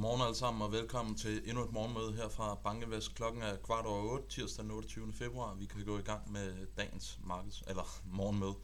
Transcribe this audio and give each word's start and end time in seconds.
Godmorgen 0.00 0.22
alle 0.22 0.36
sammen 0.36 0.62
og 0.62 0.72
velkommen 0.72 1.14
til 1.14 1.42
endnu 1.44 1.64
et 1.64 1.72
morgenmøde 1.72 2.12
her 2.12 2.28
fra 2.28 2.54
Bankevest. 2.54 3.14
Klokken 3.14 3.42
er 3.42 3.56
kvart 3.56 3.86
over 3.86 4.12
8, 4.12 4.28
tirsdag 4.28 4.62
den 4.62 4.70
28. 4.70 5.12
februar. 5.12 5.54
Vi 5.54 5.66
kan 5.66 5.84
gå 5.84 5.98
i 5.98 6.02
gang 6.02 6.32
med 6.32 6.66
dagens 6.76 7.18
markeds, 7.24 7.62
eller 7.66 8.00
morgenmøde. 8.04 8.54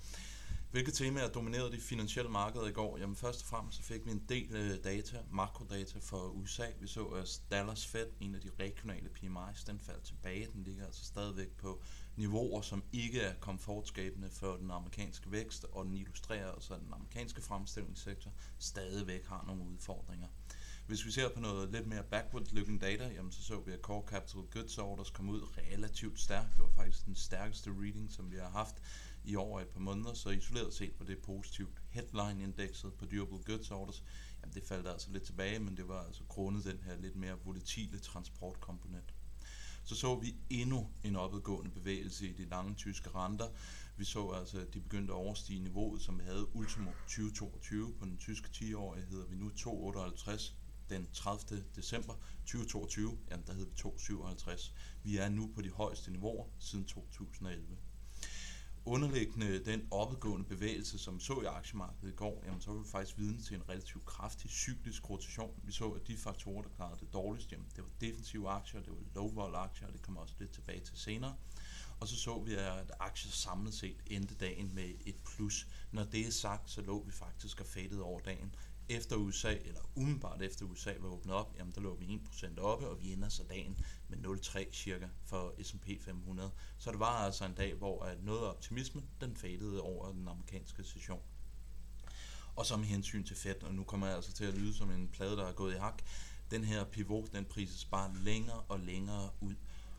Hvilke 0.71 0.91
temaer 0.91 1.29
dominerede 1.29 1.73
de 1.73 1.81
finansielle 1.81 2.31
markeder 2.31 2.67
i 2.67 2.73
går? 2.73 2.99
Jamen 2.99 3.17
først 3.17 3.43
og 3.43 3.49
fremmest 3.49 3.77
så 3.79 3.83
fik 3.83 4.07
vi 4.07 4.11
en 4.11 4.25
del 4.29 4.57
øh, 4.57 4.85
data, 4.85 5.17
makrodata 5.31 5.99
for 6.03 6.29
USA. 6.29 6.67
Vi 6.81 6.87
så 6.87 7.05
at 7.05 7.43
Dallas 7.51 7.87
Fed, 7.87 8.07
en 8.21 8.35
af 8.35 8.41
de 8.41 8.51
regionale 8.61 9.09
PMI's, 9.19 9.65
den 9.67 9.81
faldt 9.81 10.05
tilbage. 10.05 10.49
Den 10.53 10.63
ligger 10.63 10.87
altså 10.87 11.05
stadigvæk 11.05 11.51
på 11.51 11.83
niveauer, 12.17 12.61
som 12.61 12.83
ikke 12.93 13.21
er 13.21 13.35
komfortskabende 13.41 14.31
for 14.31 14.57
den 14.57 14.71
amerikanske 14.71 15.33
vækst, 15.33 15.67
og 15.73 15.85
den 15.85 15.95
illustrerer 15.95 16.51
også, 16.51 16.75
at 16.75 16.81
den 16.81 16.93
amerikanske 16.93 17.43
fremstillingssektor 17.43 18.31
stadigvæk 18.59 19.27
har 19.27 19.45
nogle 19.47 19.63
udfordringer. 19.63 20.29
Hvis 20.87 21.07
vi 21.07 21.11
ser 21.11 21.29
på 21.35 21.41
noget 21.41 21.73
lidt 21.73 21.87
mere 21.87 22.03
backward-looking 22.03 22.79
data, 22.79 23.09
jamen 23.15 23.33
så 23.33 23.43
så 23.43 23.61
vi, 23.61 23.73
at 23.73 23.81
Core 23.81 24.03
Capital 24.07 24.41
Goods 24.53 24.79
Orders 24.79 25.11
kom 25.11 25.29
ud 25.29 25.43
relativt 25.59 26.21
stærkt. 26.21 26.53
Det 26.53 26.63
var 26.63 26.71
faktisk 26.77 27.07
den 27.07 27.15
stærkeste 27.15 27.71
reading, 27.71 28.13
som 28.13 28.31
vi 28.31 28.37
har 28.37 28.49
haft 28.49 28.77
i 29.25 29.37
over 29.37 29.61
et 29.61 29.69
par 29.69 29.81
måneder, 29.81 30.15
så 30.15 30.31
isoleret 30.31 30.75
set 30.75 30.95
på 30.95 31.05
det 31.05 31.19
positivt. 31.19 31.83
Headline-indekset 31.91 32.95
på 32.95 33.05
Durable 33.05 33.39
Goods 33.45 33.71
Orders, 33.71 34.03
jamen 34.43 34.55
det 34.55 34.65
faldt 34.65 34.89
altså 34.89 35.11
lidt 35.11 35.23
tilbage, 35.23 35.59
men 35.59 35.77
det 35.77 35.89
var 35.89 36.07
altså 36.07 36.23
grundet 36.29 36.65
den 36.65 36.79
her 36.85 36.97
lidt 36.97 37.17
mere 37.17 37.39
volatile 37.45 37.99
transportkomponent. 37.99 39.15
Så 39.85 39.95
så 39.95 40.15
vi 40.15 40.35
endnu 40.51 40.91
en 41.05 41.17
opadgående 41.17 41.71
bevægelse 41.71 42.29
i 42.29 42.33
de 42.33 42.45
lange 42.45 42.75
tyske 42.75 43.11
renter. 43.11 43.49
Vi 43.97 44.05
så 44.05 44.29
altså, 44.29 44.61
at 44.61 44.75
de 44.75 44.81
begyndte 44.81 45.13
at 45.13 45.17
overstige 45.17 45.61
niveauet, 45.61 46.03
som 46.03 46.19
vi 46.19 46.25
havde 46.25 46.57
ultimo 46.57 46.91
2022 46.91 47.95
på 47.99 48.05
den 48.05 48.17
tyske 48.17 48.49
10-årige, 48.55 49.07
hedder 49.07 49.27
vi 49.27 49.37
nu 49.37 49.49
2,58 49.49 50.53
den 50.91 51.09
30. 51.13 51.65
december 51.77 52.15
2022, 52.41 53.19
jamen 53.31 53.47
der 53.47 53.53
hed 53.53 53.67
vi 53.67 53.73
2,57. 53.89 54.73
Vi 55.03 55.17
er 55.17 55.29
nu 55.29 55.51
på 55.55 55.63
de 55.63 55.71
højeste 55.71 56.11
niveauer 56.11 56.47
siden 56.59 56.85
2011 56.85 57.77
underliggende 58.87 59.65
den 59.65 59.89
opadgående 59.91 60.47
bevægelse, 60.47 60.99
som 60.99 61.19
vi 61.19 61.21
så 61.21 61.41
i 61.41 61.45
aktiemarkedet 61.45 62.13
i 62.13 62.17
går, 62.17 62.43
jamen 62.47 62.61
så 62.61 62.71
var 62.71 62.79
vi 62.79 62.89
faktisk 62.89 63.19
vidne 63.19 63.43
til 63.43 63.57
en 63.57 63.69
relativt 63.69 64.05
kraftig 64.05 64.51
cyklisk 64.51 65.11
rotation. 65.11 65.61
Vi 65.65 65.73
så, 65.73 65.91
at 65.91 66.07
de 66.07 66.17
faktorer, 66.17 66.63
der 66.63 66.69
klarede 66.77 67.01
det 67.01 67.13
dårligst, 67.13 67.53
jamen 67.53 67.67
det 67.77 67.85
var 67.85 67.91
defensive 68.01 68.49
aktier, 68.49 68.83
det 68.83 68.91
var 68.91 68.99
low 69.15 69.35
vol 69.35 69.55
aktier, 69.55 69.87
og 69.87 69.93
det 69.93 70.03
kommer 70.03 70.21
også 70.21 70.35
lidt 70.39 70.51
tilbage 70.51 70.81
til 70.81 70.99
senere. 70.99 71.37
Og 72.01 72.09
så 72.09 72.17
så 72.17 72.43
vi, 72.43 72.55
at 72.55 72.93
aktier 73.01 73.33
samlet 73.33 73.75
set 73.75 74.03
endte 74.07 74.35
dagen 74.35 74.75
med 74.75 74.95
et 75.07 75.17
plus. 75.25 75.67
Når 75.93 76.05
det 76.05 76.27
er 76.27 76.31
sagt, 76.31 76.71
så 76.71 76.81
lå 76.81 77.03
vi 77.03 77.13
faktisk 77.13 77.61
og 77.61 77.67
fadet 77.67 78.01
over 78.01 78.21
dagen 78.21 78.55
efter 78.89 79.17
USA, 79.17 79.55
eller 79.65 79.81
umiddelbart 79.95 80.43
efter 80.43 80.65
USA 80.67 80.93
var 81.01 81.09
åbnet 81.09 81.35
op, 81.35 81.55
jamen 81.59 81.75
der 81.75 81.81
lå 81.81 81.95
vi 81.95 82.21
1% 82.33 82.61
oppe, 82.61 82.89
og 82.89 83.03
vi 83.03 83.13
ender 83.13 83.29
så 83.29 83.43
dagen 83.43 83.79
med 84.09 84.19
0,3 84.19 84.73
cirka 84.73 85.09
for 85.25 85.55
S&P 85.63 85.89
500. 86.01 86.51
Så 86.79 86.91
det 86.91 87.01
var 87.01 87.25
altså 87.25 87.45
en 87.45 87.55
dag, 87.55 87.75
hvor 87.75 88.03
at 88.03 88.25
noget 88.25 88.39
af 88.39 88.51
optimismen, 88.51 89.05
den 89.21 89.37
fadede 89.37 89.83
over 89.83 90.13
den 90.13 90.29
amerikanske 90.29 90.85
session. 90.85 91.21
Og 92.57 92.67
som 92.67 92.83
hensyn 92.83 93.25
til 93.25 93.37
Fed, 93.37 93.63
og 93.63 93.75
nu 93.75 93.85
kommer 93.85 94.07
jeg 94.07 94.17
altså 94.17 94.33
til 94.33 94.45
at 94.45 94.55
lyde 94.55 94.75
som 94.75 94.91
en 94.91 95.09
plade, 95.09 95.37
der 95.37 95.47
er 95.47 95.53
gået 95.53 95.75
i 95.75 95.79
hak, 95.79 96.03
den 96.51 96.65
her 96.65 96.85
pivot, 96.85 97.33
den 97.33 97.45
prises 97.45 97.85
bare 97.85 98.15
længere 98.25 98.61
og 98.61 98.81
længere 98.81 99.31
ud. 99.41 99.55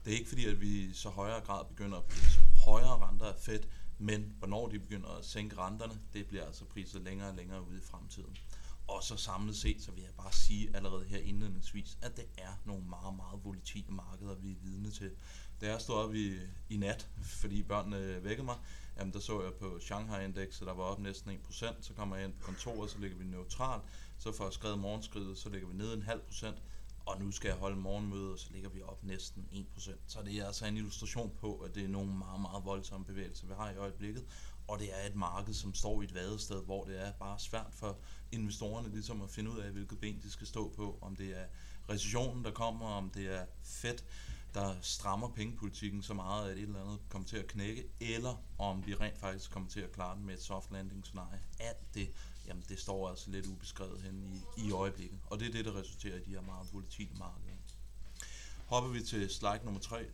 Det 0.05 0.13
er 0.13 0.17
ikke 0.17 0.29
fordi, 0.29 0.45
at 0.45 0.61
vi 0.61 0.67
i 0.67 0.93
så 0.93 1.09
højere 1.09 1.41
grad 1.41 1.65
begynder 1.65 1.97
at 1.97 2.05
prise 2.05 2.39
højere 2.65 3.07
renter 3.07 3.25
af 3.25 3.39
Fed, 3.39 3.63
men 3.97 4.35
hvornår 4.37 4.67
de 4.67 4.79
begynder 4.79 5.09
at 5.09 5.25
sænke 5.25 5.57
renterne, 5.57 5.99
det 6.13 6.27
bliver 6.27 6.45
altså 6.45 6.65
priset 6.65 7.01
længere 7.01 7.29
og 7.29 7.35
længere 7.35 7.61
ud 7.61 7.77
i 7.77 7.81
fremtiden. 7.81 8.37
Og 8.87 9.03
så 9.03 9.17
samlet 9.17 9.55
set, 9.57 9.81
så 9.81 9.91
vil 9.91 10.03
jeg 10.03 10.13
bare 10.17 10.33
sige 10.33 10.75
allerede 10.75 11.05
her 11.05 11.17
indledningsvis, 11.17 11.97
at 12.01 12.17
det 12.17 12.25
er 12.37 12.61
nogle 12.65 12.83
meget, 12.83 13.15
meget 13.15 13.45
volatile 13.45 13.91
markeder, 13.91 14.35
vi 14.35 14.51
er 14.51 14.55
vidne 14.63 14.91
til. 14.91 15.11
Da 15.61 15.69
jeg 15.69 15.81
stod 15.81 15.95
op 15.95 16.15
i, 16.15 16.35
i 16.69 16.77
nat, 16.77 17.09
fordi 17.21 17.63
børnene 17.63 18.23
vækkede 18.23 18.45
mig, 18.45 18.55
jamen 18.97 19.13
der 19.13 19.19
så 19.19 19.43
jeg 19.43 19.53
på 19.53 19.79
Shanghai-indekset, 19.79 20.67
der 20.67 20.73
var 20.73 20.83
op 20.83 20.99
næsten 20.99 21.31
1%, 21.31 21.81
så 21.81 21.93
kommer 21.93 22.15
jeg 22.15 22.25
ind 22.25 22.33
på 22.33 22.45
kontoret, 22.45 22.91
så 22.91 22.99
ligger 22.99 23.17
vi 23.17 23.23
neutralt, 23.23 23.83
så 24.17 24.31
får 24.31 24.43
jeg 24.43 24.53
skrevet 24.53 24.79
morgenskridet, 24.79 25.37
så 25.37 25.49
ligger 25.49 25.67
vi 25.67 25.73
ned 25.73 25.93
en 25.93 26.01
halv 26.01 26.21
procent, 26.21 26.57
og 27.05 27.21
nu 27.21 27.31
skal 27.31 27.47
jeg 27.49 27.57
holde 27.57 27.75
morgenmøde, 27.75 28.31
og 28.31 28.39
så 28.39 28.47
ligger 28.51 28.69
vi 28.69 28.81
op 28.81 29.03
næsten 29.03 29.47
1%. 29.77 29.91
Så 30.07 30.21
det 30.23 30.33
er 30.33 30.47
altså 30.47 30.65
en 30.65 30.77
illustration 30.77 31.31
på, 31.39 31.55
at 31.55 31.75
det 31.75 31.83
er 31.83 31.87
nogle 31.87 32.13
meget, 32.17 32.41
meget 32.41 32.65
voldsomme 32.65 33.05
bevægelser, 33.05 33.47
vi 33.47 33.53
har 33.57 33.69
i 33.69 33.77
øjeblikket, 33.77 34.25
og 34.67 34.79
det 34.79 35.01
er 35.01 35.07
et 35.07 35.15
marked, 35.15 35.53
som 35.53 35.73
står 35.73 36.01
i 36.01 36.05
et 36.05 36.13
vadested, 36.13 36.63
hvor 36.63 36.83
det 36.83 37.01
er 37.07 37.11
bare 37.11 37.39
svært 37.39 37.73
for 37.73 37.97
investorerne 38.31 38.89
ligesom 38.89 39.21
at 39.21 39.29
finde 39.29 39.51
ud 39.51 39.57
af, 39.57 39.71
hvilket 39.71 39.99
ben 39.99 40.21
de 40.23 40.31
skal 40.31 40.47
stå 40.47 40.73
på, 40.75 40.97
om 41.01 41.15
det 41.15 41.37
er 41.37 41.45
recessionen, 41.89 42.43
der 42.43 42.51
kommer, 42.51 42.85
om 42.85 43.09
det 43.09 43.35
er 43.35 43.45
fedt, 43.63 44.05
der 44.53 44.75
strammer 44.81 45.29
pengepolitikken 45.29 46.03
så 46.03 46.13
meget, 46.13 46.51
at 46.51 46.57
et 46.57 46.63
eller 46.63 46.81
andet 46.81 46.99
kommer 47.09 47.27
til 47.27 47.37
at 47.37 47.47
knække, 47.47 47.87
eller 47.99 48.43
om 48.57 48.85
vi 48.85 48.95
rent 48.95 49.17
faktisk 49.17 49.51
kommer 49.51 49.69
til 49.69 49.79
at 49.79 49.91
klare 49.91 50.15
den 50.15 50.25
med 50.25 50.33
et 50.33 50.43
soft 50.43 50.71
landing 50.71 51.05
scenarie. 51.05 51.41
Alt 51.59 51.93
det, 51.93 52.09
jamen 52.47 52.63
det 52.69 52.79
står 52.79 53.09
altså 53.09 53.31
lidt 53.31 53.45
ubeskrevet 53.45 54.01
hen 54.01 54.43
i, 54.57 54.67
i 54.67 54.71
øjeblikket, 54.71 55.19
og 55.25 55.39
det 55.39 55.47
er 55.47 55.51
det, 55.51 55.65
der 55.65 55.75
resulterer 55.75 56.15
i 56.15 56.23
de 56.23 56.29
her 56.29 56.41
meget 56.41 56.73
volatile 56.73 57.09
markeder. 57.19 57.47
Hopper 58.67 58.89
vi 58.89 59.01
til 59.01 59.29
slide 59.29 59.59
nummer 59.63 59.79
3, 59.79 60.05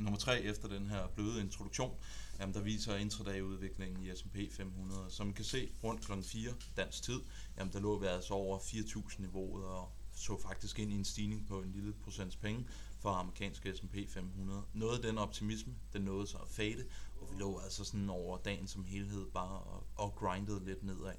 nummer 0.00 0.18
3 0.18 0.40
efter 0.40 0.68
den 0.68 0.86
her 0.86 1.06
bløde 1.06 1.40
introduktion, 1.40 1.96
jamen, 2.40 2.54
der 2.54 2.60
viser 2.60 2.96
intraday-udviklingen 2.96 4.02
i 4.02 4.16
S&P 4.16 4.36
500. 4.52 5.10
Som 5.10 5.26
man 5.26 5.34
kan 5.34 5.44
se 5.44 5.72
rundt 5.84 6.04
kl. 6.06 6.12
4 6.22 6.52
dansk 6.76 7.02
tid, 7.02 7.20
jamen, 7.58 7.72
der 7.72 7.80
lå 7.80 7.98
vi 7.98 8.06
altså 8.06 8.34
over 8.34 8.58
4.000 8.58 9.20
niveauet 9.20 9.64
og 9.64 9.92
så 10.14 10.40
faktisk 10.42 10.78
ind 10.78 10.92
i 10.92 10.94
en 10.94 11.04
stigning 11.04 11.46
på 11.46 11.60
en 11.60 11.72
lille 11.72 11.92
procents 11.92 12.36
penge 12.36 12.66
for 13.00 13.10
amerikanske 13.10 13.76
S&P 13.76 13.96
500. 14.08 14.62
Noget 14.74 14.96
af 14.96 15.02
den 15.02 15.18
optimisme, 15.18 15.74
den 15.92 16.02
nåede 16.02 16.26
sig 16.26 16.40
at 16.40 16.48
fade, 16.48 16.84
og 17.20 17.28
vi 17.30 17.40
lå 17.40 17.58
altså 17.58 17.84
sådan 17.84 18.10
over 18.10 18.38
dagen 18.38 18.66
som 18.66 18.84
helhed 18.84 19.26
bare 19.26 19.58
og, 19.60 19.86
og 19.96 20.14
grindede 20.14 20.64
lidt 20.64 20.82
nedad. 20.82 21.14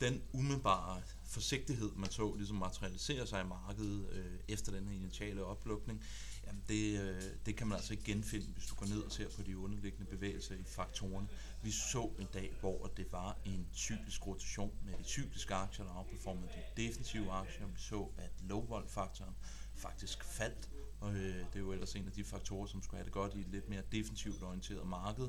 Den 0.00 0.22
umiddelbare 0.32 1.02
forsigtighed, 1.24 1.90
man 1.96 2.10
så 2.10 2.34
ligesom 2.34 2.56
materialisere 2.56 3.26
sig 3.26 3.40
i 3.40 3.46
markedet 3.46 4.08
øh, 4.12 4.38
efter 4.48 4.72
den 4.72 4.88
her 4.88 4.94
initiale 4.94 5.44
oplukning, 5.44 6.02
Jamen 6.48 6.62
det, 6.68 7.00
øh, 7.00 7.22
det 7.46 7.56
kan 7.56 7.66
man 7.66 7.76
altså 7.76 7.92
ikke 7.92 8.04
genfinde, 8.04 8.46
hvis 8.46 8.66
du 8.66 8.74
går 8.74 8.86
ned 8.86 9.02
og 9.02 9.12
ser 9.12 9.28
på 9.36 9.42
de 9.42 9.58
underliggende 9.58 10.06
bevægelser 10.06 10.54
i 10.54 10.64
faktorerne. 10.64 11.28
Vi 11.62 11.70
så 11.70 12.10
en 12.18 12.28
dag, 12.34 12.56
hvor 12.60 12.90
det 12.96 13.12
var 13.12 13.36
en 13.44 13.66
cyklisk 13.74 14.26
rotation 14.26 14.72
med 14.84 14.94
de 14.98 15.04
cykliske 15.04 15.54
aktier, 15.54 15.84
der 15.84 15.92
afperformede 15.92 16.48
de 16.48 16.82
defensive 16.82 17.30
aktier. 17.30 17.66
Vi 17.66 17.78
så, 17.78 18.08
at 18.18 18.30
low 18.48 18.86
faktoren 18.86 19.34
faktisk 19.74 20.24
faldt, 20.24 20.68
og 21.00 21.14
øh, 21.14 21.38
det 21.38 21.56
er 21.56 21.60
jo 21.60 21.72
ellers 21.72 21.94
en 21.94 22.06
af 22.06 22.12
de 22.12 22.24
faktorer, 22.24 22.66
som 22.66 22.82
skulle 22.82 22.98
have 22.98 23.04
det 23.04 23.12
godt 23.12 23.34
i 23.34 23.40
et 23.40 23.48
lidt 23.48 23.68
mere 23.68 23.82
defensivt 23.92 24.42
orienteret 24.42 24.86
marked. 24.86 25.28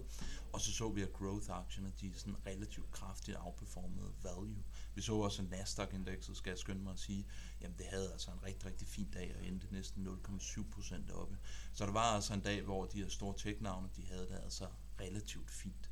Og 0.54 0.62
så 0.62 0.72
så 0.72 0.90
vi, 0.90 1.02
at 1.02 1.14
growth-aktierne, 1.14 1.94
de 2.02 2.14
sådan 2.16 2.36
relativt 2.46 2.92
kraftigt 2.92 3.38
outperformede 3.40 4.12
value. 4.24 4.64
Vi 4.96 5.02
så 5.02 5.14
også, 5.14 5.42
at 5.42 5.50
Nasdaq-indekset, 5.50 6.38
skal 6.38 6.50
jeg 6.50 6.58
skynde 6.58 6.82
mig 6.82 6.94
at 6.94 7.00
sige, 7.00 7.26
jamen 7.62 7.78
det 7.78 7.86
havde 7.86 8.12
altså 8.12 8.32
en 8.32 8.44
rigtig, 8.44 8.66
rigtig 8.66 8.88
fin 8.88 9.10
dag 9.14 9.36
og 9.40 9.46
endte 9.46 9.68
næsten 9.72 10.08
0,7 10.08 10.64
procent 10.72 11.12
oppe. 11.12 11.38
Så 11.74 11.86
der 11.86 11.92
var 11.92 12.16
altså 12.16 12.34
en 12.34 12.42
dag, 12.42 12.62
hvor 12.62 12.86
de 12.86 13.02
her 13.02 13.10
store 13.10 13.34
tech-navne, 13.38 13.90
de 13.96 14.06
havde 14.06 14.28
det 14.28 14.40
altså 14.44 14.68
relativt 15.02 15.52
fint. 15.52 15.90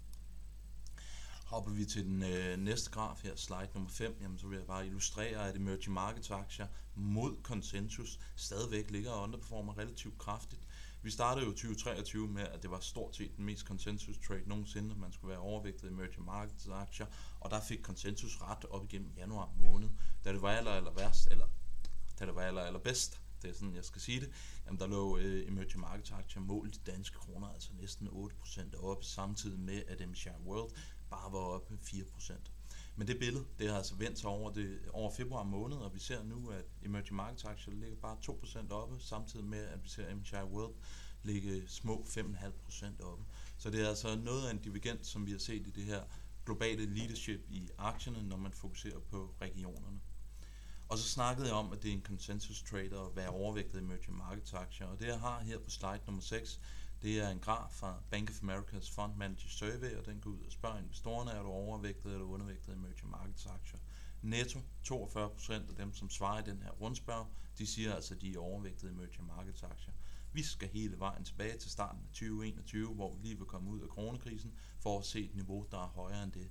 Hopper 1.48 1.72
vi 1.72 1.86
til 1.86 2.06
den 2.06 2.24
øh, 2.24 2.58
næste 2.58 2.92
graf 2.92 3.22
her, 3.24 3.36
slide 3.36 3.70
nummer 3.74 3.90
5, 3.90 4.18
jamen 4.22 4.40
så 4.40 4.48
vil 4.48 4.58
jeg 4.58 4.68
bare 4.68 4.88
illustrere, 4.88 5.50
at 5.50 5.56
emerging 5.56 5.94
markets 5.94 6.32
aktier 6.32 6.68
mod 6.96 7.36
konsensus 7.44 8.20
stadigvæk 8.36 8.92
ligger 8.92 9.12
og 9.12 9.24
underperformer 9.24 9.78
relativt 9.78 10.18
kraftigt. 10.18 10.62
Vi 11.02 11.12
startede 11.12 11.46
jo 11.46 11.52
2023 11.52 12.28
med, 12.28 12.42
at 12.42 12.62
det 12.62 12.72
var 12.72 12.80
stort 12.80 13.16
set 13.16 13.38
den 13.38 13.46
mest 13.46 13.66
consensus 13.66 14.18
trade 14.28 14.44
nogensinde, 14.46 14.92
at 14.92 14.98
man 14.98 15.12
skulle 15.14 15.30
være 15.30 15.40
overvægtet 15.40 15.84
i 15.84 15.88
emerging 15.88 16.26
markets 16.26 16.68
aktier, 16.68 17.06
og 17.40 17.52
der 17.52 17.62
fik 17.62 17.80
konsensus 17.84 18.42
ret 18.42 18.66
op 18.66 18.84
igennem 18.84 19.12
januar 19.18 19.50
måned, 19.58 19.90
da 20.26 20.34
det 20.34 20.42
var 20.42 20.50
aller, 20.50 20.72
aller 20.72 20.92
værst, 20.92 21.28
eller 21.32 21.46
da 22.20 22.26
det 22.26 22.36
var 22.36 22.42
aller, 22.42 22.62
aller 22.62 22.80
bedst, 22.80 23.22
det 23.42 23.50
er 23.50 23.54
sådan, 23.54 23.76
jeg 23.76 23.86
skal 23.86 24.02
sige 24.02 24.20
det, 24.20 24.32
jamen 24.66 24.80
der 24.80 24.88
lå 24.88 25.18
øh, 25.18 25.48
emerging 25.48 25.80
markets 25.80 26.12
aktier 26.12 26.42
målt 26.42 26.76
i 26.76 26.80
danske 26.86 27.18
kroner, 27.18 27.48
altså 27.48 27.70
næsten 27.82 28.08
8% 28.08 28.84
op, 28.84 29.04
samtidig 29.04 29.60
med, 29.60 29.84
at 29.88 30.10
MSCI 30.10 30.30
World 30.46 30.72
bare 31.10 31.32
var 31.34 31.40
oppe 31.40 31.78
4%. 31.84 32.34
Men 32.96 33.08
det 33.08 33.20
billede, 33.20 33.46
det 33.60 33.70
har 33.70 33.78
altså 33.78 33.96
vendt 33.96 34.20
sig 34.20 34.30
over, 34.30 34.54
det, 34.54 34.80
over 34.94 35.12
februar 35.12 35.44
måned, 35.44 35.78
og 35.78 35.94
vi 35.94 36.00
ser 36.00 36.24
nu, 36.24 36.50
at 36.50 36.66
emerging 36.86 37.16
markets 37.16 37.46
aktier 37.46 37.74
ligger 37.74 37.98
bare 37.98 38.18
2% 38.24 38.72
oppe, 38.72 39.00
samtidig 39.00 39.46
med, 39.46 39.60
at 39.60 39.84
vi 39.84 39.90
ser 39.90 40.16
MSCI 40.16 40.36
World 40.36 40.74
ligge 41.24 41.68
små 41.68 42.06
5,5% 42.10 43.04
oppe. 43.04 43.26
Så 43.58 43.70
det 43.70 43.82
er 43.82 43.90
altså 43.90 44.16
noget 44.16 44.48
af 44.48 44.52
en 44.52 44.58
divergens, 44.58 45.08
som 45.08 45.26
vi 45.26 45.32
har 45.32 45.40
set 45.40 45.68
i 45.68 45.70
det 45.70 45.84
her 45.84 46.04
globale 46.46 46.86
leadership 46.86 47.40
i 47.50 47.70
aktierne, 47.78 48.24
når 48.24 48.38
man 48.38 48.52
fokuserer 48.52 49.00
på 49.00 49.36
regionerne. 49.42 50.00
Og 50.90 50.98
så 50.98 51.10
snakkede 51.10 51.48
jeg 51.48 51.56
om, 51.56 51.72
at 51.72 51.84
det 51.84 51.90
er 51.90 51.94
en 51.94 52.04
consensus 52.04 52.64
trader 52.64 53.02
at 53.02 53.16
være 53.16 53.30
overvægtet 53.30 53.76
i 53.76 53.84
emerging 53.84 54.18
markets 54.18 54.54
aktier, 54.54 54.88
og 54.88 55.00
det 55.00 55.08
jeg 55.08 55.20
har 55.20 55.40
her 55.40 55.60
på 55.60 55.70
slide 55.70 56.02
nummer 56.06 56.22
6, 56.22 56.62
det 57.02 57.20
er 57.20 57.30
en 57.30 57.40
graf 57.40 57.72
fra 57.72 58.02
Bank 58.12 58.30
of 58.30 58.44
America's 58.44 58.94
Fund 58.96 59.16
Manager 59.16 59.50
Survey, 59.50 59.96
og 59.96 60.06
den 60.06 60.20
går 60.20 60.30
ud 60.30 60.40
og 60.46 60.52
spørger 60.52 60.78
investorerne, 60.78 61.32
er 61.32 61.42
du 61.42 61.48
overvægtet 61.50 62.12
eller 62.14 62.26
undervægtet 62.26 62.68
i 62.68 62.72
emerging 62.72 63.10
markets 63.12 63.46
aktier. 63.46 63.80
Netto, 64.22 64.60
42% 64.88 65.54
af 65.54 65.76
dem, 65.78 65.94
som 65.94 66.10
svarer 66.10 66.40
i 66.40 66.50
den 66.50 66.62
her 66.62 66.72
rundspørg, 66.72 67.28
de 67.58 67.68
siger 67.68 67.96
altså, 67.96 68.14
at 68.14 68.22
de 68.22 68.34
er 68.34 68.40
overvægtet 68.40 68.88
i 68.88 68.92
emerging 68.92 69.28
markets 69.28 69.64
aktier. 69.64 69.94
Vi 70.34 70.44
skal 70.44 70.70
hele 70.70 71.00
vejen 71.00 71.24
tilbage 71.24 71.58
til 71.58 71.72
starten 71.72 72.02
af 72.02 72.10
2021, 72.10 72.94
hvor 72.94 73.14
vi 73.16 73.22
lige 73.22 73.38
vil 73.38 73.46
komme 73.46 73.70
ud 73.70 73.82
af 73.82 73.88
coronakrisen, 73.88 74.54
for 74.80 75.00
at 75.00 75.06
se 75.06 75.26
et 75.26 75.36
niveau, 75.36 75.68
der 75.72 75.78
er 75.78 75.88
højere 75.88 76.24
end 76.24 76.32
det. 76.32 76.50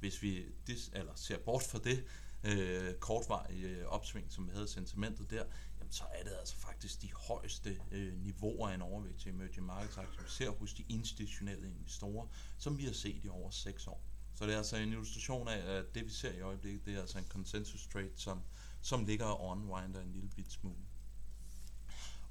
Hvis 0.00 0.22
vi 0.22 0.44
dis, 0.66 0.90
eller 0.92 1.14
ser 1.14 1.38
bort 1.38 1.62
fra 1.62 1.78
det 1.78 2.04
øh, 2.44 2.94
kortvarige 2.94 3.68
øh, 3.68 3.86
opsving, 3.86 4.32
som 4.32 4.46
vi 4.46 4.52
havde 4.52 4.68
sentimentet 4.68 5.30
der, 5.30 5.44
jamen, 5.78 5.92
så 5.92 6.04
er 6.12 6.22
det 6.22 6.32
altså 6.38 6.56
faktisk 6.56 7.02
de 7.02 7.12
højeste 7.12 7.80
øh, 7.90 8.18
niveauer 8.18 8.68
af 8.68 8.74
en 8.74 8.82
overvægt 8.82 9.20
til 9.20 9.32
emerging 9.32 9.66
markets 9.66 9.96
aktier, 9.96 10.22
vi 10.22 10.30
ser 10.30 10.50
hos 10.50 10.74
de 10.74 10.84
institutionelle 10.88 11.68
investorer, 11.68 12.26
som 12.58 12.78
vi 12.78 12.84
har 12.84 12.92
set 12.92 13.24
i 13.24 13.28
over 13.28 13.50
6 13.50 13.86
år. 13.86 14.02
Så 14.34 14.46
det 14.46 14.52
er 14.52 14.58
altså 14.58 14.76
en 14.76 14.88
illustration 14.88 15.48
af, 15.48 15.78
at 15.78 15.94
det 15.94 16.04
vi 16.04 16.10
ser 16.10 16.32
i 16.32 16.40
øjeblikket, 16.40 16.84
det 16.84 16.94
er 16.94 17.00
altså 17.00 17.18
en 17.18 17.26
consensus 17.26 17.86
trade, 17.86 18.10
som, 18.16 18.42
som 18.80 19.04
ligger 19.04 19.24
og 19.24 19.46
unwinder 19.46 20.00
en 20.00 20.12
lille 20.12 20.28
bit 20.28 20.52
smule. 20.52 20.76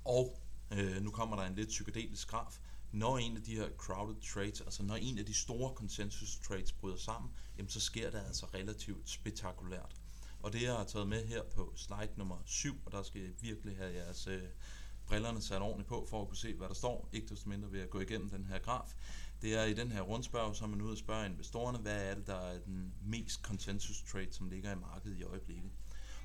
Og 0.05 0.39
øh, 0.71 1.01
nu 1.01 1.11
kommer 1.11 1.35
der 1.35 1.43
en 1.43 1.55
lidt 1.55 1.69
psykedelisk 1.69 2.27
graf. 2.27 2.59
Når 2.91 3.17
en 3.17 3.37
af 3.37 3.43
de 3.43 3.55
her 3.55 3.69
crowded 3.77 4.21
trades, 4.21 4.61
altså 4.61 4.83
når 4.83 4.95
en 4.95 5.17
af 5.17 5.25
de 5.25 5.33
store 5.33 5.73
consensus 5.73 6.39
trades 6.47 6.71
bryder 6.71 6.97
sammen, 6.97 7.31
jamen 7.57 7.69
så 7.69 7.79
sker 7.79 8.09
det 8.09 8.23
altså 8.27 8.45
relativt 8.53 9.09
spektakulært. 9.09 9.95
Og 10.39 10.53
det 10.53 10.61
jeg 10.61 10.73
har 10.73 10.83
taget 10.83 11.07
med 11.07 11.25
her 11.25 11.43
på 11.43 11.73
slide 11.75 12.11
nummer 12.15 12.37
7, 12.45 12.75
og 12.85 12.91
der 12.91 13.03
skal 13.03 13.21
I 13.21 13.29
virkelig 13.41 13.77
have 13.77 13.93
jeres 13.93 14.27
øh, 14.27 14.43
brillerne 15.07 15.41
sat 15.41 15.61
ordentligt 15.61 15.89
på, 15.89 16.05
for 16.09 16.21
at 16.21 16.27
kunne 16.27 16.37
se, 16.37 16.53
hvad 16.53 16.67
der 16.67 16.73
står. 16.73 17.09
Ikke 17.13 17.27
desto 17.27 17.49
mindre 17.49 17.71
ved 17.71 17.81
at 17.81 17.89
gå 17.89 17.99
igennem 17.99 18.29
den 18.29 18.45
her 18.45 18.59
graf. 18.59 18.95
Det 19.41 19.55
er 19.55 19.63
i 19.63 19.73
den 19.73 19.91
her 19.91 20.01
rundspørg, 20.01 20.55
så 20.55 20.63
er 20.63 20.67
man 20.69 20.81
ude 20.81 20.91
og 20.91 20.97
spørge 20.97 21.25
investorerne, 21.25 21.77
hvad 21.77 22.09
er 22.09 22.15
det, 22.15 22.27
der 22.27 22.35
er 22.35 22.59
den 22.59 22.93
mest 23.01 23.41
consensus 23.41 24.03
trade, 24.11 24.33
som 24.33 24.49
ligger 24.49 24.71
i 24.71 24.75
markedet 24.75 25.17
i 25.17 25.23
øjeblikket. 25.23 25.71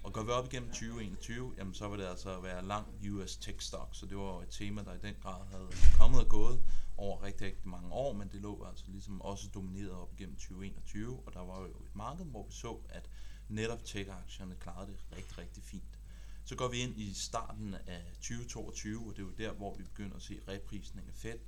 Og 0.02 0.12
går 0.12 0.22
vi 0.22 0.30
op 0.30 0.52
igennem 0.52 0.68
2021, 0.68 1.54
jamen 1.58 1.74
så 1.74 1.88
vil 1.88 1.98
det 1.98 2.06
altså 2.06 2.40
være 2.40 2.66
lang 2.66 2.86
US 3.10 3.36
tech 3.36 3.60
stock, 3.60 3.88
så 3.92 4.06
det 4.06 4.16
var 4.16 4.42
et 4.42 4.48
tema, 4.50 4.82
der 4.82 4.94
i 4.94 4.98
den 4.98 5.14
grad 5.22 5.46
havde 5.46 5.68
kommet 5.98 6.20
og 6.20 6.28
gået 6.28 6.62
over 6.96 7.22
rigtig, 7.22 7.46
rigtig 7.46 7.68
mange 7.68 7.92
år, 7.92 8.12
men 8.12 8.28
det 8.28 8.40
lå 8.40 8.64
altså 8.64 8.84
ligesom 8.88 9.20
også 9.20 9.48
domineret 9.54 9.90
op 9.90 10.12
igennem 10.12 10.36
2021, 10.36 11.22
og 11.26 11.34
der 11.34 11.40
var 11.40 11.60
jo 11.60 11.66
et 11.66 11.94
marked, 11.94 12.24
hvor 12.24 12.46
vi 12.46 12.52
så, 12.52 12.78
at 12.88 13.10
netop 13.48 13.84
tech-aktierne 13.84 14.56
klarede 14.60 14.92
det 14.92 15.16
rigtig, 15.16 15.38
rigtig 15.38 15.64
fint. 15.64 15.98
Så 16.44 16.56
går 16.56 16.68
vi 16.68 16.78
ind 16.78 17.00
i 17.00 17.14
starten 17.14 17.74
af 17.74 18.02
2022, 18.14 19.08
og 19.08 19.16
det 19.16 19.18
er 19.18 19.26
jo 19.26 19.32
der, 19.38 19.52
hvor 19.52 19.74
vi 19.74 19.82
begynder 19.82 20.16
at 20.16 20.22
se 20.22 20.40
reprisning 20.48 21.08
af 21.08 21.14
Fed. 21.14 21.38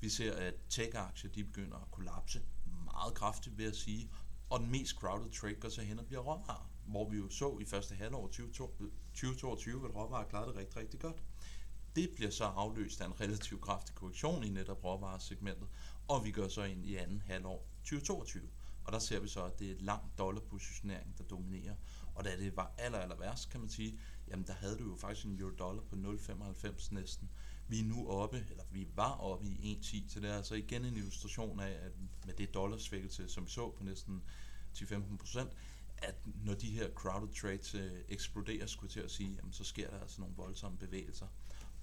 Vi 0.00 0.08
ser, 0.08 0.36
at 0.36 0.54
tech-aktier 0.68 1.30
de 1.30 1.44
begynder 1.44 1.76
at 1.76 1.90
kollapse 1.90 2.42
meget 2.84 3.14
kraftigt, 3.14 3.58
vil 3.58 3.64
jeg 3.64 3.74
sige, 3.74 4.10
og 4.50 4.60
den 4.60 4.70
mest 4.70 4.96
crowded 4.96 5.30
trade 5.30 5.54
går 5.54 5.68
så 5.68 5.82
hen 5.82 5.98
og 5.98 6.06
bliver 6.06 6.20
råvarer, 6.20 6.69
hvor 6.90 7.10
vi 7.10 7.16
jo 7.16 7.28
så 7.28 7.58
i 7.58 7.64
første 7.64 7.94
halvår 7.94 8.26
2022, 8.26 9.88
at 9.88 9.94
råvarer 9.94 10.28
klarede 10.28 10.48
det 10.48 10.56
rigtig, 10.56 10.76
rigtig 10.76 11.00
godt. 11.00 11.22
Det 11.96 12.10
bliver 12.16 12.30
så 12.30 12.44
afløst 12.44 13.00
af 13.00 13.06
en 13.06 13.20
relativt 13.20 13.60
kraftig 13.60 13.94
korrektion 13.94 14.44
i 14.44 14.48
netop 14.48 14.84
råvaresegmentet, 14.84 15.68
og 16.08 16.24
vi 16.24 16.30
går 16.30 16.48
så 16.48 16.62
ind 16.62 16.86
i 16.86 16.96
anden 16.96 17.20
halvår 17.26 17.66
2022. 17.84 18.48
Og 18.84 18.92
der 18.92 18.98
ser 18.98 19.20
vi 19.20 19.28
så, 19.28 19.44
at 19.44 19.58
det 19.58 19.70
er 19.70 19.74
lang 19.78 20.02
dollarpositionering, 20.18 21.18
der 21.18 21.24
dominerer. 21.24 21.74
Og 22.14 22.24
da 22.24 22.36
det 22.36 22.56
var 22.56 22.74
aller, 22.78 22.98
aller 22.98 23.16
værst, 23.16 23.50
kan 23.50 23.60
man 23.60 23.68
sige, 23.68 23.98
jamen 24.28 24.46
der 24.46 24.52
havde 24.52 24.76
du 24.76 24.90
jo 24.90 24.96
faktisk 24.96 25.26
en 25.26 25.40
euro 25.40 25.54
dollar 25.58 25.82
på 25.82 25.96
0,95 25.96 26.94
næsten. 26.94 27.30
Vi 27.68 27.80
er 27.80 27.84
nu 27.84 28.08
oppe, 28.08 28.46
eller 28.50 28.64
vi 28.70 28.88
var 28.94 29.12
oppe 29.12 29.46
i 29.46 29.78
1,10, 29.82 30.12
så 30.12 30.20
det 30.20 30.30
er 30.30 30.36
altså 30.36 30.54
igen 30.54 30.84
en 30.84 30.96
illustration 30.96 31.60
af, 31.60 31.70
at 31.70 31.92
med 32.26 32.34
det 32.34 32.54
dollarsvækkelse, 32.54 33.28
som 33.28 33.44
vi 33.44 33.50
så 33.50 33.70
på 33.70 33.84
næsten 33.84 34.22
10-15 34.76 35.16
procent, 35.16 35.50
at 36.02 36.14
når 36.44 36.54
de 36.54 36.70
her 36.70 36.90
crowded 36.90 37.34
trades 37.34 37.74
øh, 37.74 37.92
eksploderer, 38.08 38.66
skulle 38.66 38.88
jeg 38.88 38.92
til 38.92 39.00
at 39.00 39.10
sige, 39.10 39.30
jamen, 39.30 39.52
så 39.52 39.64
sker 39.64 39.90
der 39.90 40.00
altså 40.00 40.20
nogle 40.20 40.36
voldsomme 40.36 40.78
bevægelser. 40.78 41.26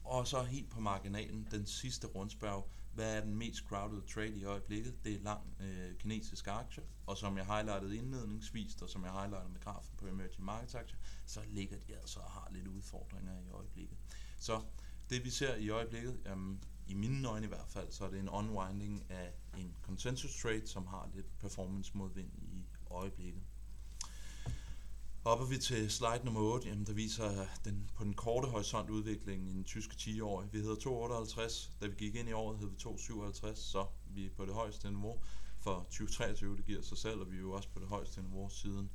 Og 0.03 0.27
så 0.27 0.43
helt 0.43 0.69
på 0.69 0.79
marginalen, 0.79 1.47
den 1.51 1.65
sidste 1.65 2.07
rundspørg, 2.07 2.69
hvad 2.93 3.17
er 3.17 3.21
den 3.21 3.35
mest 3.35 3.63
crowded 3.63 4.01
trade 4.13 4.37
i 4.37 4.43
øjeblikket? 4.43 5.03
Det 5.03 5.13
er 5.13 5.19
lang 5.19 5.41
øh, 5.59 5.95
kinesisk 5.97 6.47
aktie, 6.47 6.83
og 7.05 7.17
som 7.17 7.37
jeg 7.37 7.45
highlightede 7.45 7.97
indledningsvis, 7.97 8.81
og 8.81 8.89
som 8.89 9.03
jeg 9.03 9.11
highlightede 9.11 9.51
med 9.51 9.59
grafen 9.59 9.97
på 9.97 10.07
emerging 10.07 10.45
markets 10.45 10.75
aktier, 10.75 10.99
så 11.25 11.41
ligger 11.47 11.77
de 11.87 11.95
altså 11.95 12.19
og 12.19 12.31
har 12.31 12.47
lidt 12.51 12.67
udfordringer 12.67 13.39
i 13.39 13.49
øjeblikket. 13.49 13.97
Så 14.39 14.61
det 15.09 15.25
vi 15.25 15.29
ser 15.29 15.55
i 15.55 15.69
øjeblikket, 15.69 16.21
jamen, 16.25 16.63
i 16.87 16.93
mine 16.93 17.27
øjne 17.27 17.45
i 17.45 17.49
hvert 17.49 17.67
fald, 17.67 17.91
så 17.91 18.05
er 18.05 18.09
det 18.09 18.19
en 18.19 18.29
unwinding 18.29 19.05
af 19.09 19.33
en 19.57 19.75
consensus 19.81 20.41
trade, 20.41 20.67
som 20.67 20.87
har 20.87 21.09
lidt 21.13 21.39
performance 21.39 21.91
modvind 21.97 22.31
i 22.37 22.65
øjeblikket. 22.89 23.41
Hopper 25.27 25.45
vi 25.45 25.57
til 25.57 25.91
slide 25.91 26.21
nummer 26.24 26.41
8, 26.41 26.68
jamen 26.69 26.85
der 26.85 26.94
viser 26.94 27.45
den, 27.65 27.89
på 27.95 28.03
den 28.03 28.13
korte 28.13 28.47
horisont 28.47 28.89
udviklingen 28.89 29.47
i 29.47 29.53
den 29.53 29.63
tyske 29.63 29.95
10 29.95 30.21
år. 30.21 30.45
Vi 30.51 30.59
hedder 30.59 30.75
258, 30.75 31.71
da 31.81 31.88
vi 31.88 31.95
gik 31.97 32.15
ind 32.15 32.29
i 32.29 32.31
året 32.31 32.59
hed 32.59 32.69
vi 32.69 32.75
257, 32.75 33.59
så 33.59 33.85
vi 34.09 34.25
er 34.25 34.29
på 34.38 34.45
det 34.45 34.53
højeste 34.53 34.89
niveau. 34.89 35.21
For 35.59 35.83
2023, 35.83 36.57
det 36.57 36.65
giver 36.65 36.81
sig 36.81 36.97
selv, 36.97 37.19
og 37.19 37.31
vi 37.31 37.35
er 37.35 37.41
jo 37.41 37.51
også 37.51 37.69
på 37.69 37.79
det 37.79 37.88
højeste 37.88 38.21
niveau 38.21 38.50
siden 38.50 38.89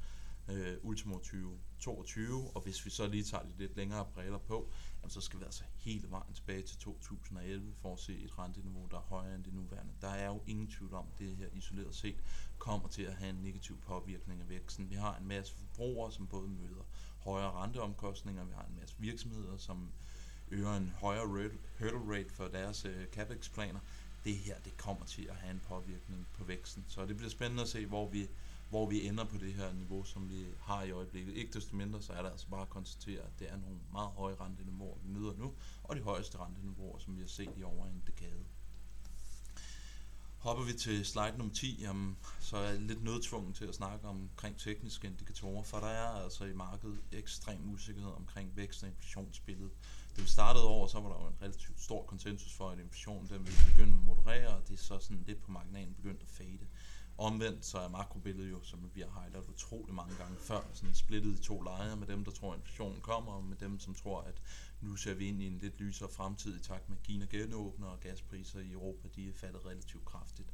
øh, 0.49 0.77
ultimo 0.83 1.19
2022, 1.19 2.51
og 2.55 2.63
hvis 2.63 2.85
vi 2.85 2.91
så 2.91 3.07
lige 3.07 3.25
tager 3.25 3.45
lidt 3.59 3.77
længere 3.77 4.07
briller 4.15 4.39
på, 4.39 4.73
og 5.03 5.11
så 5.11 5.21
skal 5.21 5.39
vi 5.39 5.45
altså 5.45 5.65
hele 5.77 6.11
vejen 6.11 6.35
tilbage 6.35 6.63
til 6.63 6.79
2011 6.79 7.75
for 7.75 7.93
at 7.93 7.99
se 8.01 8.19
et 8.19 8.39
renteniveau, 8.39 8.89
der 8.91 8.97
er 8.97 9.01
højere 9.01 9.35
end 9.35 9.45
det 9.45 9.55
nuværende. 9.55 9.93
Der 10.01 10.09
er 10.09 10.27
jo 10.27 10.43
ingen 10.47 10.71
tvivl 10.71 10.95
om, 10.95 11.07
at 11.13 11.19
det 11.19 11.37
her 11.37 11.47
isoleret 11.53 11.95
set 11.95 12.23
kommer 12.59 12.89
til 12.89 13.03
at 13.03 13.15
have 13.15 13.31
en 13.31 13.43
negativ 13.43 13.81
påvirkning 13.81 14.41
af 14.41 14.49
væksten. 14.49 14.91
Vi 14.91 14.95
har 14.95 15.17
en 15.17 15.29
masse 15.29 15.55
forbrugere, 15.55 16.13
som 16.13 16.27
både 16.27 16.49
møder 16.49 16.85
højere 17.19 17.51
renteomkostninger, 17.51 18.45
vi 18.45 18.53
har 18.53 18.65
en 18.65 18.77
masse 18.81 18.95
virksomheder, 18.99 19.57
som 19.57 19.93
øger 20.51 20.77
en 20.77 20.93
højere 21.01 21.51
hurdle 21.79 22.17
rate 22.17 22.31
for 22.31 22.49
deres 22.49 22.85
øh, 22.85 23.07
capex-planer. 23.07 23.81
Det 24.25 24.35
her, 24.35 24.59
det 24.59 24.77
kommer 24.77 25.07
til 25.07 25.23
at 25.23 25.37
have 25.37 25.51
en 25.51 25.61
påvirkning 25.61 26.27
på 26.33 26.45
væksten. 26.45 26.85
Så 26.89 27.07
det 27.07 27.17
bliver 27.17 27.31
spændende 27.31 27.63
at 27.63 27.69
se, 27.69 27.87
hvor 27.87 28.09
vi 28.09 28.29
hvor 28.73 28.87
vi 28.87 29.09
ender 29.09 29.25
på 29.25 29.39
det 29.39 29.55
her 29.55 29.73
niveau, 29.73 30.05
som 30.05 30.31
vi 30.31 30.47
har 30.61 30.83
i 30.83 30.91
øjeblikket. 30.91 31.35
Ikke 31.35 31.53
desto 31.53 31.77
mindre, 31.77 32.03
så 32.03 32.13
er 32.13 32.23
det 32.23 32.31
altså 32.31 32.47
bare 32.49 32.63
at 32.63 32.69
konstatere, 32.69 33.21
at 33.21 33.39
det 33.39 33.51
er 33.51 33.57
nogle 33.57 33.77
meget 33.93 34.11
høje 34.11 34.35
renteniveauer, 34.41 34.99
vi 35.03 35.09
møder 35.09 35.35
nu, 35.37 35.53
og 35.83 35.97
de 35.97 36.01
højeste 36.01 36.39
renteniveauer, 36.39 36.99
som 36.99 37.17
vi 37.17 37.21
har 37.21 37.29
set 37.29 37.51
i 37.57 37.63
over 37.63 37.87
en 37.87 38.03
dekade. 38.07 38.45
Hopper 40.39 40.65
vi 40.65 40.73
til 40.73 41.07
slide 41.07 41.39
nummer 41.39 41.55
10, 41.55 41.81
jamen, 41.81 42.17
så 42.41 42.57
er 42.57 42.71
jeg 42.71 42.81
lidt 42.81 43.05
nødtvunget 43.05 43.55
til 43.55 43.65
at 43.65 43.75
snakke 43.75 44.09
omkring 44.09 44.59
tekniske 44.59 45.07
indikatorer, 45.07 45.63
for 45.63 45.79
der 45.79 45.87
er 45.87 46.09
altså 46.25 46.45
i 46.45 46.55
markedet 46.55 46.99
ekstrem 47.13 47.73
usikkerhed 47.73 48.11
omkring 48.11 48.57
vækst- 48.57 48.83
og 48.83 48.89
inflationsbilledet. 48.89 49.73
Da 50.17 50.23
vi 50.23 50.29
startede 50.29 50.65
over, 50.65 50.87
så 50.87 51.01
var 51.01 51.09
der 51.09 51.25
jo 51.25 51.29
en 51.29 51.43
relativt 51.43 51.81
stor 51.81 52.03
konsensus 52.03 52.53
for, 52.53 52.71
at 52.71 52.79
inflationen 52.79 53.29
den 53.29 53.47
ville 53.47 53.59
begynde 53.71 53.93
at 53.93 54.05
moderere, 54.05 54.57
og 54.57 54.69
det 54.69 54.75
er 54.75 54.83
så 54.83 54.99
sådan 54.99 55.25
lidt 55.27 55.43
på 55.43 55.51
marginalen 55.51 55.95
begyndt 55.95 56.23
at 56.23 56.29
fade. 56.29 56.67
Omvendt 57.23 57.65
så 57.65 57.79
er 57.79 57.89
makrobilledet 57.89 58.51
jo, 58.51 58.63
som 58.63 58.91
vi 58.95 59.01
har 59.01 59.21
highlightet 59.21 59.51
utrolig 59.51 59.95
mange 59.95 60.17
gange 60.17 60.37
før, 60.37 60.61
sådan 60.73 60.95
splittet 60.95 61.39
i 61.39 61.43
to 61.43 61.61
lejre 61.61 61.97
med 61.97 62.07
dem, 62.07 62.25
der 62.25 62.31
tror, 62.31 62.53
at 62.53 62.59
inflationen 62.59 63.01
kommer, 63.01 63.33
og 63.33 63.45
med 63.45 63.57
dem, 63.57 63.79
som 63.79 63.95
tror, 63.95 64.21
at 64.21 64.43
nu 64.81 64.97
ser 64.97 65.15
vi 65.15 65.29
ind 65.29 65.43
i 65.43 65.47
en 65.47 65.59
lidt 65.59 65.81
lysere 65.81 66.09
fremtid 66.09 66.57
i 66.57 66.63
takt 66.63 66.89
med, 66.89 66.97
Kina 67.05 67.25
genåbner, 67.25 67.87
og 67.87 68.01
gaspriser 68.01 68.61
i 68.61 68.73
Europa 68.73 69.09
de 69.17 69.29
er 69.29 69.33
faldet 69.33 69.67
relativt 69.67 70.05
kraftigt. 70.05 70.49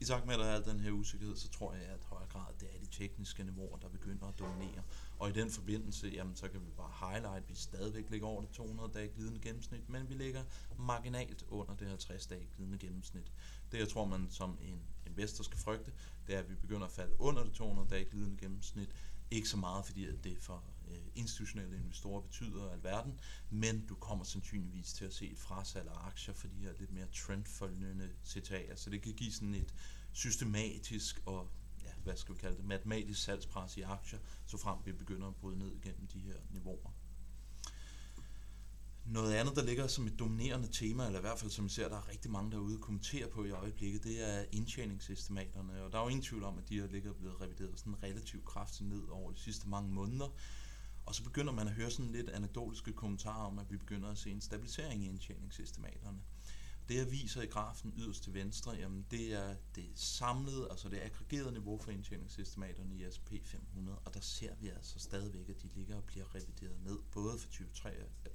I 0.00 0.04
takt 0.04 0.26
med, 0.26 0.34
at 0.34 0.40
der 0.40 0.46
er 0.46 0.62
den 0.62 0.80
her 0.80 0.90
usikkerhed, 0.90 1.36
så 1.36 1.48
tror 1.48 1.74
jeg, 1.74 1.82
at 1.82 2.00
i 2.00 2.04
højere 2.04 2.28
grad 2.28 2.54
det 2.60 2.68
er 2.74 2.78
de 2.78 2.86
tekniske 2.86 3.44
niveauer, 3.44 3.78
der 3.78 3.88
begynder 3.88 4.26
at 4.26 4.38
dominere. 4.38 4.82
Og 5.18 5.28
i 5.28 5.32
den 5.32 5.50
forbindelse, 5.50 6.06
jamen, 6.14 6.36
så 6.36 6.48
kan 6.48 6.60
vi 6.60 6.70
bare 6.76 7.10
highlight, 7.10 7.36
at 7.36 7.48
vi 7.48 7.54
stadigvæk 7.54 8.10
ligger 8.10 8.26
over 8.26 8.40
det 8.40 8.50
200 8.50 8.90
dage 8.94 9.08
glidende 9.08 9.40
gennemsnit, 9.40 9.88
men 9.88 10.08
vi 10.08 10.14
ligger 10.14 10.44
marginalt 10.78 11.44
under 11.48 11.76
det 11.76 11.88
50 11.88 12.26
dage 12.26 12.48
glidende 12.56 12.78
gennemsnit. 12.78 13.32
Det 13.72 13.78
jeg 13.78 13.88
tror, 13.88 14.04
man 14.04 14.26
som 14.30 14.58
en 14.62 14.82
investor 15.14 15.44
skal 15.44 15.58
frygte, 15.58 15.92
det 16.26 16.34
er, 16.34 16.38
at 16.38 16.50
vi 16.50 16.54
begynder 16.54 16.86
at 16.86 16.92
falde 16.92 17.20
under 17.20 17.44
det 17.44 17.52
200 17.52 17.88
dage 17.88 18.04
glidende 18.04 18.36
gennemsnit. 18.36 18.90
Ikke 19.30 19.48
så 19.48 19.56
meget, 19.56 19.86
fordi 19.86 20.16
det 20.16 20.38
for 20.38 20.64
øh, 20.90 20.96
institutionelle 21.14 21.76
investorer 21.76 22.20
betyder 22.20 22.70
alverden, 22.70 23.20
men 23.50 23.86
du 23.86 23.94
kommer 23.94 24.24
sandsynligvis 24.24 24.92
til 24.92 25.04
at 25.04 25.14
se 25.14 25.30
et 25.30 25.38
frasalg 25.38 25.88
af 25.88 26.06
aktier 26.06 26.34
for 26.34 26.48
de 26.48 26.56
her 26.56 26.72
lidt 26.78 26.92
mere 26.92 27.06
trendfølgende 27.06 28.10
CTA'er. 28.26 28.76
Så 28.76 28.90
det 28.90 29.02
kan 29.02 29.12
give 29.12 29.32
sådan 29.32 29.54
et 29.54 29.74
systematisk 30.12 31.22
og 31.26 31.48
ja, 31.84 31.90
hvad 32.02 32.16
skal 32.16 32.34
vi 32.34 32.40
kalde 32.40 32.56
det, 32.56 32.64
matematisk 32.64 33.22
salgspres 33.22 33.76
i 33.76 33.80
aktier, 33.80 34.18
så 34.46 34.56
frem 34.56 34.78
vi 34.84 34.92
begynder 34.92 35.28
at 35.28 35.36
bryde 35.36 35.58
ned 35.58 35.72
igennem 35.72 36.06
de 36.06 36.18
her 36.18 36.36
niveauer. 36.50 36.90
Noget 39.06 39.34
andet, 39.34 39.56
der 39.56 39.64
ligger 39.64 39.86
som 39.86 40.06
et 40.06 40.18
dominerende 40.18 40.68
tema, 40.72 41.06
eller 41.06 41.18
i 41.18 41.20
hvert 41.20 41.38
fald 41.38 41.50
som 41.50 41.64
vi 41.64 41.70
ser, 41.70 41.88
der 41.88 41.96
er 41.96 42.08
rigtig 42.08 42.30
mange 42.30 42.50
derude 42.50 42.78
kommenterer 42.78 43.28
på 43.28 43.44
i 43.44 43.50
øjeblikket, 43.50 44.04
det 44.04 44.30
er 44.30 44.44
indtjeningsestimaterne. 44.52 45.82
Og 45.82 45.92
der 45.92 45.98
er 45.98 46.02
jo 46.02 46.08
ingen 46.08 46.22
tvivl 46.22 46.44
om, 46.44 46.58
at 46.58 46.68
de 46.68 46.78
har 46.78 46.86
ligget 46.86 47.16
blevet 47.16 47.40
revideret 47.40 47.78
sådan 47.78 48.02
relativt 48.02 48.44
kraftigt 48.44 48.88
ned 48.88 49.02
over 49.08 49.32
de 49.32 49.38
sidste 49.38 49.68
mange 49.68 49.92
måneder. 49.92 50.34
Og 51.06 51.14
så 51.14 51.24
begynder 51.24 51.52
man 51.52 51.66
at 51.66 51.72
høre 51.72 51.90
sådan 51.90 52.12
lidt 52.12 52.28
anekdotiske 52.28 52.92
kommentarer 52.92 53.46
om, 53.46 53.58
at 53.58 53.70
vi 53.70 53.76
begynder 53.76 54.08
at 54.08 54.18
se 54.18 54.30
en 54.30 54.40
stabilisering 54.40 55.04
i 55.04 55.08
indtjeningsestimaterne. 55.08 56.18
Det 56.88 56.96
jeg 56.96 57.10
viser 57.10 57.42
i 57.42 57.46
grafen 57.46 57.94
yderst 57.96 58.22
til 58.22 58.34
venstre, 58.34 58.72
jamen 58.72 59.06
det 59.10 59.32
er 59.32 59.56
det 59.74 59.84
samlede, 59.94 60.68
altså 60.70 60.88
det 60.88 61.00
aggregerede 61.02 61.52
niveau 61.52 61.78
for 61.78 61.90
indtjeningsestimaterne 61.90 62.94
i 62.94 63.10
S&P 63.10 63.32
500, 63.44 63.98
og 63.98 64.14
der 64.14 64.20
ser 64.20 64.54
vi 64.60 64.68
altså 64.68 64.98
stadigvæk, 64.98 65.48
at 65.48 65.62
de 65.62 65.68
ligger 65.74 65.96
og 65.96 66.04
bliver 66.04 66.34
revideret 66.34 66.80
ned, 66.84 66.98
både 67.12 67.38
for 67.38 67.46
2023, 67.46 68.33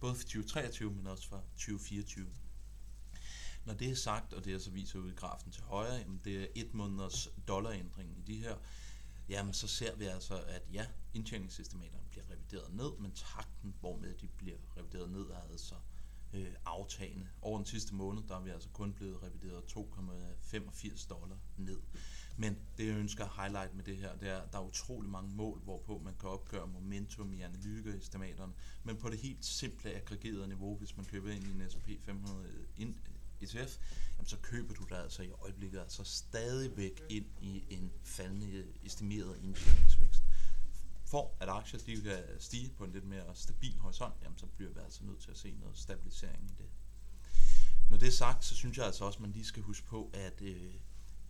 både 0.00 0.14
for 0.14 0.22
2023, 0.22 0.90
men 0.90 1.06
også 1.06 1.28
for 1.28 1.44
2024. 1.56 2.26
Når 3.64 3.74
det 3.74 3.90
er 3.90 3.94
sagt, 3.94 4.32
og 4.32 4.44
det 4.44 4.54
er 4.54 4.58
så 4.58 4.70
viser 4.70 4.98
ud 4.98 5.10
i 5.10 5.14
grafen 5.14 5.52
til 5.52 5.62
højre, 5.62 5.94
jamen 5.94 6.20
det 6.24 6.42
er 6.42 6.46
et 6.54 6.74
måneders 6.74 7.28
dollarændring 7.48 8.18
i 8.18 8.22
de 8.22 8.36
her, 8.36 8.56
jamen 9.28 9.54
så 9.54 9.68
ser 9.68 9.96
vi 9.96 10.04
altså, 10.04 10.42
at 10.42 10.62
ja, 10.72 10.86
indtjeningsestimaterne 11.14 12.04
bliver 12.10 12.24
revideret 12.30 12.74
ned, 12.74 12.98
men 12.98 13.12
takten, 13.12 13.74
hvormed 13.80 14.14
de 14.14 14.28
bliver 14.28 14.56
revideret 14.76 15.10
ned, 15.10 15.26
er 15.26 15.50
altså 15.50 15.74
øh, 16.32 16.54
aftagende. 16.64 17.28
Over 17.42 17.56
den 17.56 17.66
sidste 17.66 17.94
måned, 17.94 18.22
der 18.28 18.36
er 18.36 18.40
vi 18.40 18.50
altså 18.50 18.68
kun 18.68 18.92
blevet 18.92 19.22
revideret 19.22 19.62
2,85 19.62 21.08
dollar 21.08 21.38
ned. 21.56 21.80
Men 22.36 22.58
det 22.78 22.86
jeg 22.86 22.96
ønsker 22.96 23.24
at 23.24 23.30
highlight 23.36 23.74
med 23.74 23.84
det 23.84 23.96
her, 23.96 24.16
det 24.16 24.28
er, 24.28 24.36
at 24.36 24.52
der 24.52 24.58
er 24.58 24.62
utrolig 24.62 25.10
mange 25.10 25.34
mål, 25.34 25.60
hvorpå 25.64 26.00
man 26.04 26.14
kan 26.20 26.28
opgøre 26.28 26.66
momentum 26.66 27.32
i 27.32 27.40
analytikerestimaterne, 27.40 28.52
men 28.84 28.96
på 28.96 29.10
det 29.10 29.18
helt 29.18 29.44
simple 29.44 29.94
aggregerede 29.94 30.48
niveau, 30.48 30.76
hvis 30.76 30.96
man 30.96 31.06
køber 31.06 31.30
ind 31.30 31.44
i 31.44 31.50
en 31.50 31.70
S&P 31.70 31.88
500 32.04 32.48
ETF, 33.40 33.78
jamen 34.18 34.26
så 34.26 34.36
køber 34.42 34.74
du 34.74 34.84
der 34.88 34.96
altså 34.96 35.22
i 35.22 35.30
øjeblikket 35.30 35.80
altså 35.80 36.04
stadigvæk 36.04 37.02
ind 37.08 37.26
i 37.40 37.64
en 37.70 37.92
faldende 38.04 38.64
estimeret 38.84 39.40
indtjeningsvækst. 39.42 40.22
For 41.06 41.34
at 41.40 41.48
aktier 41.48 41.80
de 41.80 42.02
kan 42.02 42.22
stige 42.38 42.70
på 42.78 42.84
en 42.84 42.92
lidt 42.92 43.04
mere 43.04 43.34
stabil 43.34 43.78
horisont, 43.78 44.14
jamen 44.22 44.38
så 44.38 44.46
bliver 44.46 44.70
vi 44.70 44.80
altså 44.80 45.04
nødt 45.04 45.20
til 45.20 45.30
at 45.30 45.38
se 45.38 45.54
noget 45.60 45.78
stabilisering 45.78 46.44
i 46.44 46.54
det. 46.58 46.70
Når 47.90 47.96
det 47.96 48.08
er 48.08 48.12
sagt, 48.12 48.44
så 48.44 48.54
synes 48.54 48.78
jeg 48.78 48.86
altså 48.86 49.04
også, 49.04 49.16
at 49.16 49.20
man 49.20 49.32
lige 49.32 49.44
skal 49.44 49.62
huske 49.62 49.86
på, 49.86 50.10
at 50.14 50.42
øh, 50.42 50.74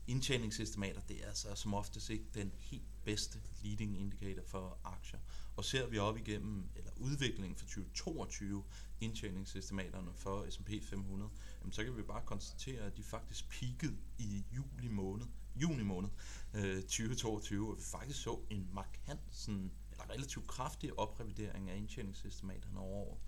indtjeningsestimater, 0.06 1.00
det 1.00 1.22
er 1.22 1.26
altså 1.26 1.54
som 1.54 1.74
oftest 1.74 2.10
ikke 2.10 2.24
den 2.34 2.52
helt 2.58 3.04
bedste 3.04 3.38
leading 3.62 4.00
indicator 4.00 4.42
for 4.46 4.78
aktier. 4.84 5.20
Og 5.56 5.64
ser 5.64 5.86
vi 5.86 5.98
op 5.98 6.16
igennem, 6.16 6.68
eller 6.76 6.90
udviklingen 6.96 7.56
for 7.56 7.66
2022, 7.66 8.64
indtjeningsestimaterne 9.00 10.10
for 10.14 10.50
S&P 10.50 10.70
500, 10.82 11.30
jamen 11.60 11.72
så 11.72 11.84
kan 11.84 11.96
vi 11.96 12.02
bare 12.02 12.22
konstatere, 12.26 12.80
at 12.82 12.96
de 12.96 13.02
faktisk 13.02 13.48
peakede 13.48 13.96
i 14.18 14.44
juli 14.56 14.88
måned, 14.88 15.26
juni 15.56 15.82
måned 15.82 16.08
øh, 16.54 16.82
2022, 16.82 17.70
og 17.70 17.76
vi 17.76 17.82
faktisk 17.82 18.22
så 18.22 18.38
en 18.50 18.68
markant, 18.72 19.20
sådan, 19.30 19.70
eller 19.90 20.10
relativt 20.10 20.46
kraftig 20.46 20.98
oprevidering 20.98 21.70
af 21.70 21.76
indtjeningsestimaterne 21.76 22.78
over 22.78 22.96
år. 22.96 23.20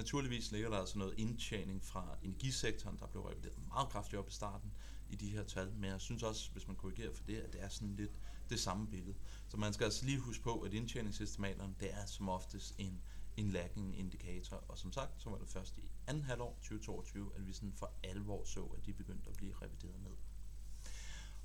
Naturligvis 0.00 0.52
ligger 0.52 0.70
der 0.70 0.78
altså 0.78 0.98
noget 0.98 1.14
indtjening 1.16 1.84
fra 1.84 2.16
energisektoren, 2.22 2.98
der 2.98 3.06
blev 3.06 3.22
revideret 3.22 3.68
meget 3.68 3.88
kraftigt 3.88 4.18
op 4.18 4.28
i 4.28 4.32
starten 4.32 4.72
i 5.10 5.16
de 5.16 5.30
her 5.30 5.44
tal, 5.44 5.72
men 5.72 5.84
jeg 5.84 6.00
synes 6.00 6.22
også, 6.22 6.50
hvis 6.52 6.66
man 6.66 6.76
korrigerer 6.76 7.14
for 7.14 7.24
det, 7.24 7.36
at 7.36 7.52
det 7.52 7.62
er 7.62 7.68
sådan 7.68 7.96
lidt 7.96 8.12
det 8.50 8.60
samme 8.60 8.86
billede. 8.86 9.14
Så 9.48 9.56
man 9.56 9.72
skal 9.72 9.84
altså 9.84 10.04
lige 10.04 10.18
huske 10.18 10.42
på, 10.42 10.60
at 10.60 10.74
indtjeningsestimaterne, 10.74 11.74
det 11.80 11.92
er 11.92 12.06
som 12.06 12.28
oftest 12.28 12.74
en 12.78 13.02
en 13.36 13.50
lagging 13.50 13.98
indikator, 13.98 14.64
og 14.68 14.78
som 14.78 14.92
sagt, 14.92 15.22
så 15.22 15.30
var 15.30 15.38
det 15.38 15.48
først 15.48 15.78
i 15.78 15.90
anden 16.06 16.24
halvår 16.24 16.58
2022, 16.62 17.30
at 17.36 17.46
vi 17.46 17.52
sådan 17.52 17.72
for 17.76 17.92
alvor 18.02 18.44
så, 18.44 18.60
at 18.60 18.86
de 18.86 18.92
begyndte 18.92 19.30
at 19.30 19.36
blive 19.36 19.54
revideret 19.62 20.02
ned. 20.02 20.16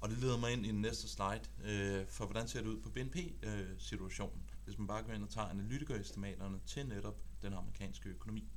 Og 0.01 0.09
det 0.09 0.17
leder 0.17 0.37
mig 0.37 0.51
ind 0.51 0.65
i 0.65 0.69
den 0.69 0.81
næste 0.81 1.07
slide, 1.07 1.41
øh, 1.63 2.07
for 2.07 2.25
hvordan 2.25 2.47
ser 2.47 2.61
det 2.61 2.67
ud 2.67 2.81
på 2.81 2.89
BNP-situationen, 2.89 4.43
øh, 4.49 4.65
hvis 4.65 4.77
man 4.77 4.87
bare 4.87 5.03
går 5.03 5.13
ind 5.13 5.23
og 5.23 5.29
tager 5.29 5.47
analytikerestimaterne 5.47 6.59
til 6.65 6.85
netop 6.87 7.15
den 7.41 7.53
amerikanske 7.53 8.09
økonomi. 8.09 8.49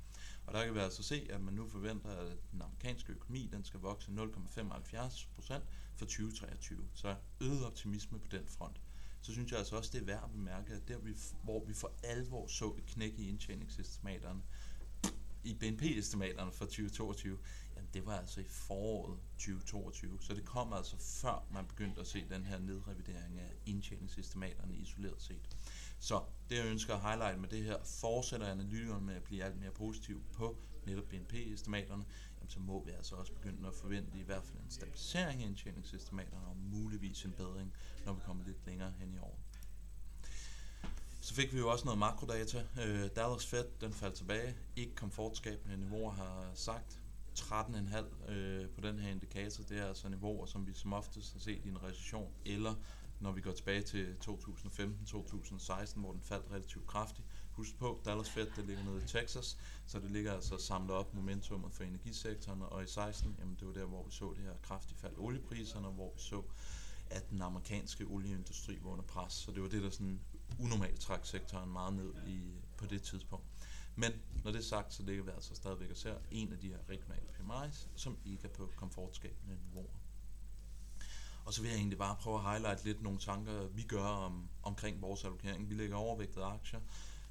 Og 0.45 0.53
der 0.53 0.65
kan 0.65 0.73
vi 0.73 0.79
altså 0.79 1.03
se, 1.03 1.27
at 1.29 1.41
man 1.41 1.53
nu 1.53 1.67
forventer, 1.67 2.09
at 2.09 2.37
den 2.51 2.61
amerikanske 2.61 3.13
økonomi 3.13 3.49
den 3.51 3.63
skal 3.63 3.79
vokse 3.79 4.11
0,75% 4.11 5.53
for 5.95 6.05
2023. 6.05 6.87
Så 6.93 7.15
øget 7.41 7.65
optimisme 7.65 8.19
på 8.19 8.27
den 8.31 8.47
front 8.47 8.81
så 9.21 9.31
synes 9.31 9.51
jeg 9.51 9.59
altså 9.59 9.75
også, 9.75 9.89
det 9.93 10.01
er 10.01 10.05
værd 10.05 10.23
at 10.23 10.31
bemærke, 10.31 10.73
at 10.73 10.87
der, 10.87 10.97
hvor 11.43 11.65
vi 11.65 11.73
for 11.73 11.91
alvor 12.03 12.47
så 12.47 12.73
et 12.77 12.85
knæk 12.85 13.13
i 13.19 13.29
indtjeningsestimaterne, 13.29 14.41
i 15.43 15.53
BNP-estimaterne 15.53 16.51
for 16.51 16.65
2022, 16.65 17.37
jamen 17.75 17.89
det 17.93 18.05
var 18.05 18.19
altså 18.19 18.41
i 18.41 18.47
foråret 18.47 19.19
2022. 19.37 20.17
Så 20.21 20.33
det 20.33 20.45
kom 20.45 20.73
altså 20.73 20.97
før 20.97 21.47
man 21.53 21.65
begyndte 21.65 22.01
at 22.01 22.07
se 22.07 22.29
den 22.29 22.43
her 22.43 22.59
nedrevidering 22.59 23.39
af 23.39 23.51
indtjeningsestimaterne 23.65 24.75
isoleret 24.75 25.21
set. 25.21 25.57
Så 25.99 26.23
det 26.49 26.57
jeg 26.57 26.65
ønsker 26.65 26.93
at 26.93 27.01
highlight 27.01 27.39
med 27.39 27.49
det 27.49 27.63
her, 27.63 27.77
fortsætter 27.83 28.47
analytikerne 28.47 29.05
med 29.05 29.15
at 29.15 29.23
blive 29.23 29.43
alt 29.43 29.59
mere 29.59 29.71
positiv 29.71 30.23
på 30.33 30.57
netop 30.85 31.03
BNP-estimaterne, 31.03 32.05
jamen 32.39 32.49
så 32.49 32.59
må 32.59 32.83
vi 32.83 32.91
altså 32.91 33.15
også 33.15 33.33
begynde 33.33 33.67
at 33.67 33.73
forvente 33.73 34.17
i 34.17 34.23
hvert 34.23 34.43
fald 34.43 34.57
en 34.57 34.71
stabilisering 34.71 35.43
af 35.43 35.47
indtjeningsestimaterne 35.47 36.45
og 36.47 36.57
muligvis 36.57 37.25
en 37.25 37.31
bedring, 37.31 37.73
når 38.05 38.13
vi 38.13 38.19
kommer 38.25 38.43
lidt 38.43 38.65
længere 38.65 38.93
hen 38.99 39.13
i 39.13 39.17
år. 39.17 39.39
Så 41.21 41.33
fik 41.33 41.53
vi 41.53 41.59
jo 41.59 41.71
også 41.71 41.85
noget 41.85 41.99
makrodata. 41.99 42.65
Øh, 42.81 43.09
Dallas 43.15 43.45
Fed, 43.45 43.65
den 43.81 43.93
faldt 43.93 44.15
tilbage. 44.15 44.55
Ikke 44.75 44.95
komfortskabende 44.95 45.77
niveauer 45.77 46.11
har 46.11 46.51
sagt. 46.53 46.99
13,5 47.39 48.31
øh, 48.31 48.69
på 48.69 48.81
den 48.81 48.99
her 48.99 49.09
indikator, 49.09 49.63
det 49.63 49.79
er 49.79 49.85
altså 49.85 50.09
niveauer, 50.09 50.45
som 50.45 50.67
vi 50.67 50.73
som 50.73 50.93
oftest 50.93 51.33
har 51.33 51.39
set 51.39 51.65
i 51.65 51.69
en 51.69 51.83
recession, 51.83 52.33
eller 52.45 52.75
når 53.19 53.31
vi 53.31 53.41
går 53.41 53.51
tilbage 53.51 53.81
til 53.81 54.15
2015-2016, 54.25 55.99
hvor 55.99 56.11
den 56.11 56.21
faldt 56.21 56.51
relativt 56.51 56.87
kraftigt. 56.87 57.27
Husk 57.51 57.77
på, 57.77 58.01
Dallas 58.05 58.29
Fed, 58.29 58.47
det 58.55 58.65
ligger 58.65 58.83
nede 58.83 59.03
i 59.03 59.07
Texas, 59.07 59.57
så 59.85 59.99
det 59.99 60.11
ligger 60.11 60.33
altså 60.33 60.57
samlet 60.57 60.91
op 60.91 61.13
momentummet 61.13 61.73
for 61.73 61.83
energisektoren, 61.83 62.61
og 62.61 62.83
i 62.83 62.87
16, 62.87 63.35
jamen 63.39 63.55
det 63.59 63.67
var 63.67 63.73
der, 63.73 63.85
hvor 63.85 64.03
vi 64.03 64.11
så 64.11 64.33
det 64.35 64.43
her 64.43 64.53
kraftige 64.63 64.97
fald 64.97 65.17
oliepriserne, 65.17 65.87
og 65.87 65.93
hvor 65.93 66.13
vi 66.15 66.21
så, 66.21 66.43
at 67.09 67.29
den 67.29 67.41
amerikanske 67.41 68.05
olieindustri 68.05 68.79
var 68.83 68.89
under 68.89 69.05
pres, 69.05 69.33
så 69.33 69.51
det 69.51 69.61
var 69.61 69.69
det, 69.69 69.83
der 69.83 69.89
sådan 69.89 70.19
unormalt 70.59 70.99
trak 70.99 71.25
sektoren 71.25 71.71
meget 71.71 71.93
ned 71.93 72.13
i, 72.27 72.41
på 72.77 72.85
det 72.85 73.01
tidspunkt. 73.01 73.45
Men 73.95 74.11
når 74.43 74.51
det 74.51 74.59
er 74.59 74.63
sagt, 74.63 74.93
så 74.93 75.03
ligger 75.03 75.23
vi 75.23 75.31
altså 75.31 75.55
stadigvæk 75.55 75.89
og 75.89 75.97
ser 75.97 76.15
en 76.31 76.53
af 76.53 76.59
de 76.59 76.67
her 76.67 76.77
regionale 76.89 77.27
PMI's, 77.39 77.87
som 77.95 78.17
ikke 78.25 78.43
er 78.43 78.53
på 78.53 78.69
komfortskabende 78.75 79.57
niveauer. 79.67 79.99
Og 81.45 81.53
så 81.53 81.61
vil 81.61 81.69
jeg 81.69 81.77
egentlig 81.77 81.97
bare 81.97 82.15
prøve 82.15 82.35
at 82.35 82.51
highlight 82.51 82.85
lidt 82.85 83.01
nogle 83.01 83.19
tanker, 83.19 83.67
vi 83.67 83.81
gør 83.81 84.03
om, 84.03 84.49
omkring 84.63 85.01
vores 85.01 85.23
allokering. 85.23 85.69
Vi 85.69 85.75
lægger 85.75 85.95
overvægtede 85.95 86.45
aktier, 86.45 86.79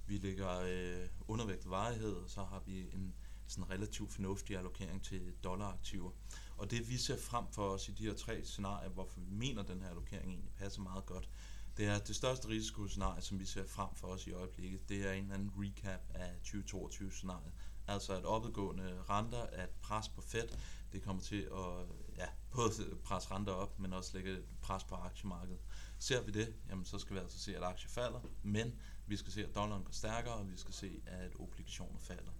vi 0.06 0.18
lægger 0.18 0.60
øh, 0.60 1.08
undervægtet 1.28 1.70
varighed, 1.70 2.12
og 2.12 2.30
så 2.30 2.44
har 2.44 2.62
vi 2.66 2.80
en 2.92 3.14
sådan 3.46 3.70
relativt 3.70 4.12
fornuftig 4.12 4.56
allokering 4.56 5.02
til 5.02 5.32
dollaraktiver. 5.44 6.10
Og 6.56 6.70
det 6.70 6.88
vi 6.88 6.96
ser 6.96 7.16
frem 7.18 7.44
for 7.52 7.68
os 7.68 7.88
i 7.88 7.92
de 7.92 8.02
her 8.02 8.14
tre 8.14 8.44
scenarier, 8.44 8.88
hvorfor 8.88 9.20
vi 9.20 9.30
mener, 9.30 9.62
at 9.62 9.68
den 9.68 9.82
her 9.82 9.88
allokering 9.88 10.28
egentlig 10.28 10.52
passer 10.52 10.80
meget 10.82 11.06
godt, 11.06 11.28
det 11.76 11.86
er 11.86 11.98
det 11.98 12.16
største 12.16 12.48
risikoscenarie, 12.48 13.22
som 13.22 13.38
vi 13.38 13.44
ser 13.44 13.66
frem 13.66 13.88
for 13.94 14.08
os 14.08 14.26
i 14.26 14.32
øjeblikket, 14.32 14.88
det 14.88 15.06
er 15.06 15.12
en 15.12 15.22
eller 15.22 15.34
anden 15.34 15.52
recap 15.56 16.00
af 16.14 16.30
2022-scenariet. 16.44 17.52
Altså 17.86 18.12
at 18.12 18.24
opadgående 18.24 19.02
renter, 19.08 19.42
at 19.42 19.68
pres 19.82 20.08
på 20.08 20.20
Fed, 20.20 20.48
det 20.92 21.02
kommer 21.02 21.22
til 21.22 21.42
at 21.42 21.86
ja, 22.16 22.26
både 22.50 22.70
presse 23.04 23.30
renter 23.30 23.52
op, 23.52 23.78
men 23.78 23.92
også 23.92 24.10
lægge 24.16 24.42
pres 24.62 24.84
på 24.84 24.94
aktiemarkedet. 24.94 25.60
Ser 25.98 26.22
vi 26.22 26.32
det, 26.32 26.54
jamen 26.68 26.84
så 26.84 26.98
skal 26.98 27.14
vi 27.14 27.20
altså 27.20 27.38
se, 27.38 27.56
at 27.56 27.62
aktier 27.62 27.88
falder, 27.90 28.20
men 28.42 28.74
vi 29.06 29.16
skal 29.16 29.32
se, 29.32 29.44
at 29.44 29.54
dollaren 29.54 29.84
går 29.84 29.92
stærkere, 29.92 30.34
og 30.34 30.50
vi 30.50 30.56
skal 30.56 30.74
se, 30.74 31.02
at 31.06 31.32
obligationer 31.38 31.98
falder. 31.98 32.32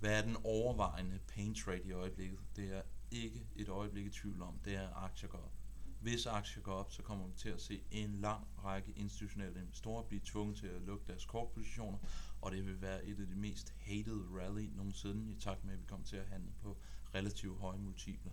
Hvad 0.00 0.18
er 0.18 0.22
den 0.22 0.36
overvejende 0.44 1.18
pain 1.28 1.54
trade 1.54 1.82
i 1.84 1.92
øjeblikket? 1.92 2.38
Det 2.56 2.76
er 2.76 2.82
ikke 3.10 3.46
et 3.56 3.68
øjeblik 3.68 4.06
i 4.06 4.10
tvivl 4.10 4.42
om, 4.42 4.58
det 4.64 4.74
er, 4.74 4.88
at 4.88 4.94
aktier 4.96 5.28
går 5.28 5.38
op. 5.38 5.52
Hvis 6.00 6.26
aktier 6.26 6.62
går 6.62 6.72
op, 6.72 6.92
så 6.92 7.02
kommer 7.02 7.26
vi 7.26 7.32
til 7.36 7.48
at 7.48 7.60
se 7.60 7.82
en 7.90 8.20
lang 8.20 8.46
række 8.64 8.92
institutionelle 8.96 9.60
investorer 9.60 10.02
blive 10.02 10.20
tvunget 10.24 10.56
til 10.56 10.66
at 10.66 10.82
lukke 10.82 11.06
deres 11.06 11.24
kortpositioner, 11.24 11.98
og 12.40 12.52
det 12.52 12.66
vil 12.66 12.80
være 12.80 13.04
et 13.04 13.20
af 13.20 13.26
de 13.26 13.36
mest 13.36 13.74
hated 13.80 14.24
rally 14.40 14.68
nogensinde, 14.76 15.32
i 15.32 15.40
takt 15.40 15.64
med, 15.64 15.74
at 15.74 15.80
vi 15.80 15.86
kommer 15.86 16.06
til 16.06 16.16
at 16.16 16.26
handle 16.26 16.52
på 16.62 16.78
relativt 17.14 17.60
høje 17.60 17.78
multipler. 17.78 18.32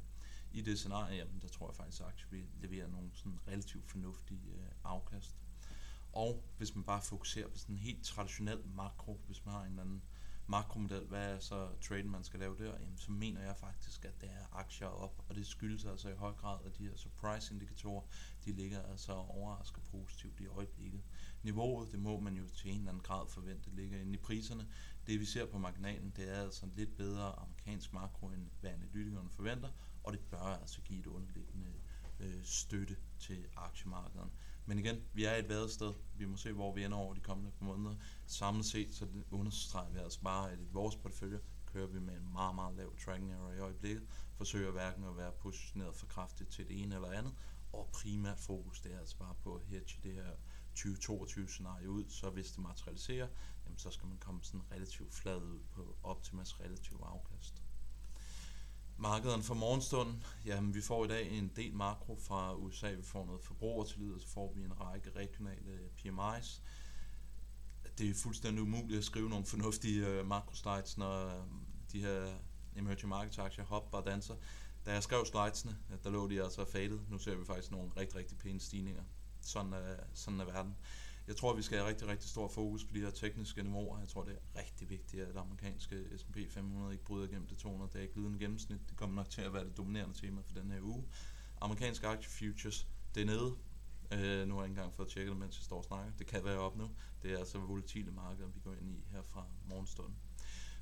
I 0.52 0.62
det 0.62 0.80
scenarie, 0.80 1.18
jamen, 1.18 1.42
der 1.42 1.48
tror 1.48 1.70
jeg 1.70 1.76
faktisk, 1.76 2.02
at 2.02 2.08
aktier 2.08 2.28
vil 2.30 2.46
levere 2.62 2.90
nogle 2.90 3.10
sådan 3.14 3.40
relativt 3.48 3.86
fornuftige 3.86 4.52
øh, 4.52 4.66
afkast. 4.84 5.36
Og 6.14 6.44
hvis 6.58 6.76
man 6.76 6.84
bare 6.84 7.02
fokuserer 7.02 7.48
på 7.48 7.58
sådan 7.58 7.76
en 7.76 7.80
helt 7.80 8.04
traditionel 8.04 8.68
makro, 8.68 9.20
hvis 9.26 9.46
man 9.46 9.54
har 9.54 9.62
en 9.62 9.70
eller 9.70 9.82
anden 9.82 10.04
makromodel, 10.50 11.06
hvad 11.06 11.36
er 11.36 11.39
så 11.39 11.68
traden, 11.82 12.10
man 12.12 12.24
skal 12.24 12.39
lave 12.39 12.58
der, 12.58 12.79
jamen, 12.79 12.98
så 12.98 13.12
mener 13.12 13.41
jeg 13.41 13.56
faktisk, 13.58 14.06
at 14.06 14.22
det 14.22 14.29
er 14.29 14.58
aktier 14.58 14.88
op, 14.88 15.25
og 15.29 15.36
det 15.36 15.48
skyldes 15.48 15.86
altså 15.86 16.10
i 16.10 16.15
høj 16.15 16.34
grad, 16.34 16.65
at 16.65 16.77
de 16.77 16.84
her 16.84 16.96
surprise-indikatorer, 16.96 18.03
de 18.46 18.51
ligger 18.51 18.84
altså 18.84 19.13
overrasker 19.13 19.82
positivt 19.82 20.39
i 20.39 20.48
øjeblikket. 20.48 21.01
Niveauet, 21.44 21.91
det 21.91 22.00
må 22.00 22.20
man 22.20 22.36
jo 22.36 22.44
til 22.48 22.72
en 22.72 22.77
eller 22.77 22.89
anden 22.89 23.03
grad 23.03 23.27
forvente 23.27 23.70
ligger 23.70 23.98
inde 24.01 24.13
i 24.13 24.18
priserne. 24.18 24.68
Det 25.08 25.20
vi 25.20 25.25
ser 25.25 25.46
på 25.46 25.58
marginalen, 25.58 26.13
det 26.15 26.38
er 26.38 26.41
altså 26.41 26.65
en 26.65 26.74
lidt 26.75 26.98
bedre 26.98 27.39
amerikansk 27.39 27.94
makro, 27.94 28.27
end 28.27 28.48
hvad 28.62 28.72
analytikerne 28.72 29.29
forventer, 29.29 29.70
og 30.03 30.13
det 30.13 30.20
bør 30.20 30.60
altså 30.62 30.82
give 30.82 31.00
et 31.00 31.08
underliggende 31.08 31.74
øh, 32.20 32.44
støtte 32.44 32.98
til 33.20 33.46
aktiemarkederne. 33.56 34.32
Men 34.70 34.80
igen, 34.80 35.04
vi 35.14 35.24
er 35.26 35.36
et 35.36 35.72
sted. 35.72 35.94
Vi 36.18 36.26
må 36.26 36.38
se, 36.38 36.54
hvor 36.54 36.74
vi 36.74 36.84
ender 36.84 36.98
over 36.98 37.14
de 37.14 37.20
kommende 37.20 37.52
måneder. 37.60 37.96
Samlet 38.26 38.66
set, 38.66 38.94
så 38.94 39.08
understreger 39.32 39.90
vi 39.90 40.00
altså 40.00 40.22
bare, 40.22 40.52
at 40.52 40.60
i 40.60 40.68
vores 40.72 40.96
portefølje 40.96 41.40
kører 41.66 41.88
vi 41.88 42.00
med 42.00 42.18
en 42.18 42.34
meget, 42.34 42.56
meget 42.56 42.76
lav 42.76 42.98
tracking 42.98 43.32
error 43.32 43.52
i 43.52 43.60
øjeblikket. 43.60 44.08
Forsøger 44.36 44.72
hverken 44.72 45.04
at 45.04 45.18
være 45.18 45.32
positioneret 45.32 45.96
for 45.96 46.06
kraftigt 46.06 46.50
til 46.50 46.68
det 46.68 46.82
ene 46.82 46.96
eller 46.96 47.12
andet, 47.12 47.34
og 47.74 47.90
primært 47.94 48.40
fokus 48.40 48.82
det 48.82 48.94
er 48.94 49.00
altså 49.00 49.18
bare 49.18 49.36
på 49.44 49.56
at 49.56 49.66
hedge 49.66 50.00
det 50.04 50.14
her 50.14 50.32
2022 50.76 51.48
scenarie 51.48 51.90
ud, 51.90 52.04
så 52.10 52.30
hvis 52.30 52.52
det 52.52 52.60
materialiserer, 52.60 53.28
jamen 53.66 53.78
så 53.78 53.92
skal 53.92 54.08
man 54.08 54.18
komme 54.18 54.44
sådan 54.44 54.72
relativt 54.72 55.14
flad 55.14 55.42
ud 55.42 55.60
på 55.72 55.98
Optimas 56.04 56.60
relativt 56.60 57.02
afkast. 57.04 57.64
Markederne 59.01 59.44
for 59.44 59.53
morgenstunden, 59.53 60.24
jamen 60.46 60.74
vi 60.74 60.82
får 60.82 61.06
i 61.06 61.08
dag 61.08 61.32
en 61.32 61.51
del 61.56 61.74
makro 61.74 62.18
fra 62.22 62.56
USA, 62.56 62.91
vi 62.91 63.03
får 63.03 63.25
noget 63.25 63.41
forbrugertillid, 63.44 64.13
og 64.13 64.22
så 64.22 64.27
får 64.27 64.53
vi 64.56 64.63
en 64.63 64.82
række 64.82 65.12
regionale 65.15 65.72
øh, 65.72 65.89
PMI's. 66.00 66.62
Det 67.98 68.10
er 68.10 68.13
fuldstændig 68.13 68.63
umuligt 68.63 68.98
at 68.98 69.03
skrive 69.03 69.29
nogle 69.29 69.46
fornuftige 69.46 70.22
uh, 70.22 70.27
når 70.98 71.27
øh, 71.27 71.44
de 71.91 72.01
her 72.01 72.34
emerging 72.75 73.10
markets 73.10 73.38
aktier 73.38 73.65
hopper 73.65 73.98
og 73.98 74.06
danser. 74.06 74.36
Da 74.86 74.94
jeg 74.94 75.03
skrev 75.03 75.25
slidesene, 75.25 75.77
der 76.03 76.10
lå 76.10 76.27
de 76.27 76.44
altså 76.44 76.65
fadet. 76.65 77.01
Nu 77.10 77.18
ser 77.18 77.36
vi 77.36 77.46
faktisk 77.46 77.72
nogle 77.72 77.91
rigtig, 77.98 78.15
rigtig 78.15 78.38
pæne 78.38 78.60
stigninger. 78.60 79.03
Sådan 79.41 79.74
er, 79.74 79.96
sådan 80.13 80.39
er 80.39 80.46
verden. 80.46 80.75
Jeg 81.30 81.38
tror, 81.38 81.54
vi 81.54 81.62
skal 81.62 81.78
have 81.78 81.90
rigtig, 81.90 82.08
rigtig 82.08 82.30
stor 82.30 82.48
fokus 82.48 82.86
på 82.86 82.94
de 82.94 83.00
her 83.00 83.10
tekniske 83.10 83.64
niveauer. 83.64 84.00
Jeg 84.00 84.08
tror, 84.08 84.24
det 84.24 84.34
er 84.34 84.60
rigtig 84.60 84.90
vigtigt, 84.90 85.22
at 85.24 85.28
det 85.28 85.40
amerikanske 85.40 86.18
S&P 86.18 86.38
500 86.50 86.94
ikke 86.94 87.06
bryder 87.06 87.28
igennem 87.28 87.48
det 87.48 87.58
200 87.58 87.92
dage 87.94 88.08
glidende 88.08 88.40
gennemsnit. 88.40 88.80
Det 88.90 88.98
kommer 88.98 89.16
nok 89.16 89.30
til 89.30 89.42
at 89.42 89.54
være 89.54 89.66
det 89.66 89.78
dominerende 89.78 90.18
tema 90.18 90.42
for 90.42 90.54
den 90.54 90.72
her 90.72 90.82
uge. 90.82 91.04
Amerikanske 91.62 92.08
aktie 92.08 92.30
futures, 92.30 92.88
det 93.16 93.22
er 93.22 93.26
nede. 93.26 93.56
Øh, 94.14 94.48
nu 94.48 94.54
har 94.54 94.62
jeg 94.62 94.70
ikke 94.70 94.80
engang 94.80 94.94
fået 94.94 95.10
tjekket 95.10 95.32
det, 95.32 95.40
mens 95.40 95.58
jeg 95.58 95.64
står 95.64 95.78
og 95.78 95.84
snakker. 95.84 96.12
Det 96.20 96.28
kan 96.28 96.46
være 96.46 96.60
op 96.60 96.78
nu. 96.78 96.90
Det 97.24 97.34
er 97.34 97.38
altså 97.38 97.58
volatile 97.58 98.12
markeder, 98.12 98.48
vi 98.48 98.60
går 98.60 98.74
ind 98.74 98.92
i 98.92 99.04
her 99.12 99.22
fra 99.24 99.46
morgenstunden. 99.66 100.16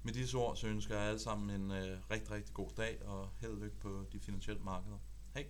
Med 0.04 0.13
disse 0.13 0.38
ord, 0.38 0.56
så 0.56 0.68
ønsker 0.68 0.98
jeg 0.98 1.08
alle 1.08 1.20
sammen 1.20 1.62
en 1.62 1.72
øh, 1.72 2.00
rigtig, 2.12 2.32
rigtig 2.32 2.54
god 2.54 2.70
dag, 2.77 3.06
og 3.06 3.30
held 3.39 3.51
og 3.51 3.58
lykke 3.58 3.80
på 3.80 4.06
de 4.12 4.20
finansielle 4.20 4.63
markeder. 4.63 4.98
Hej! 5.34 5.48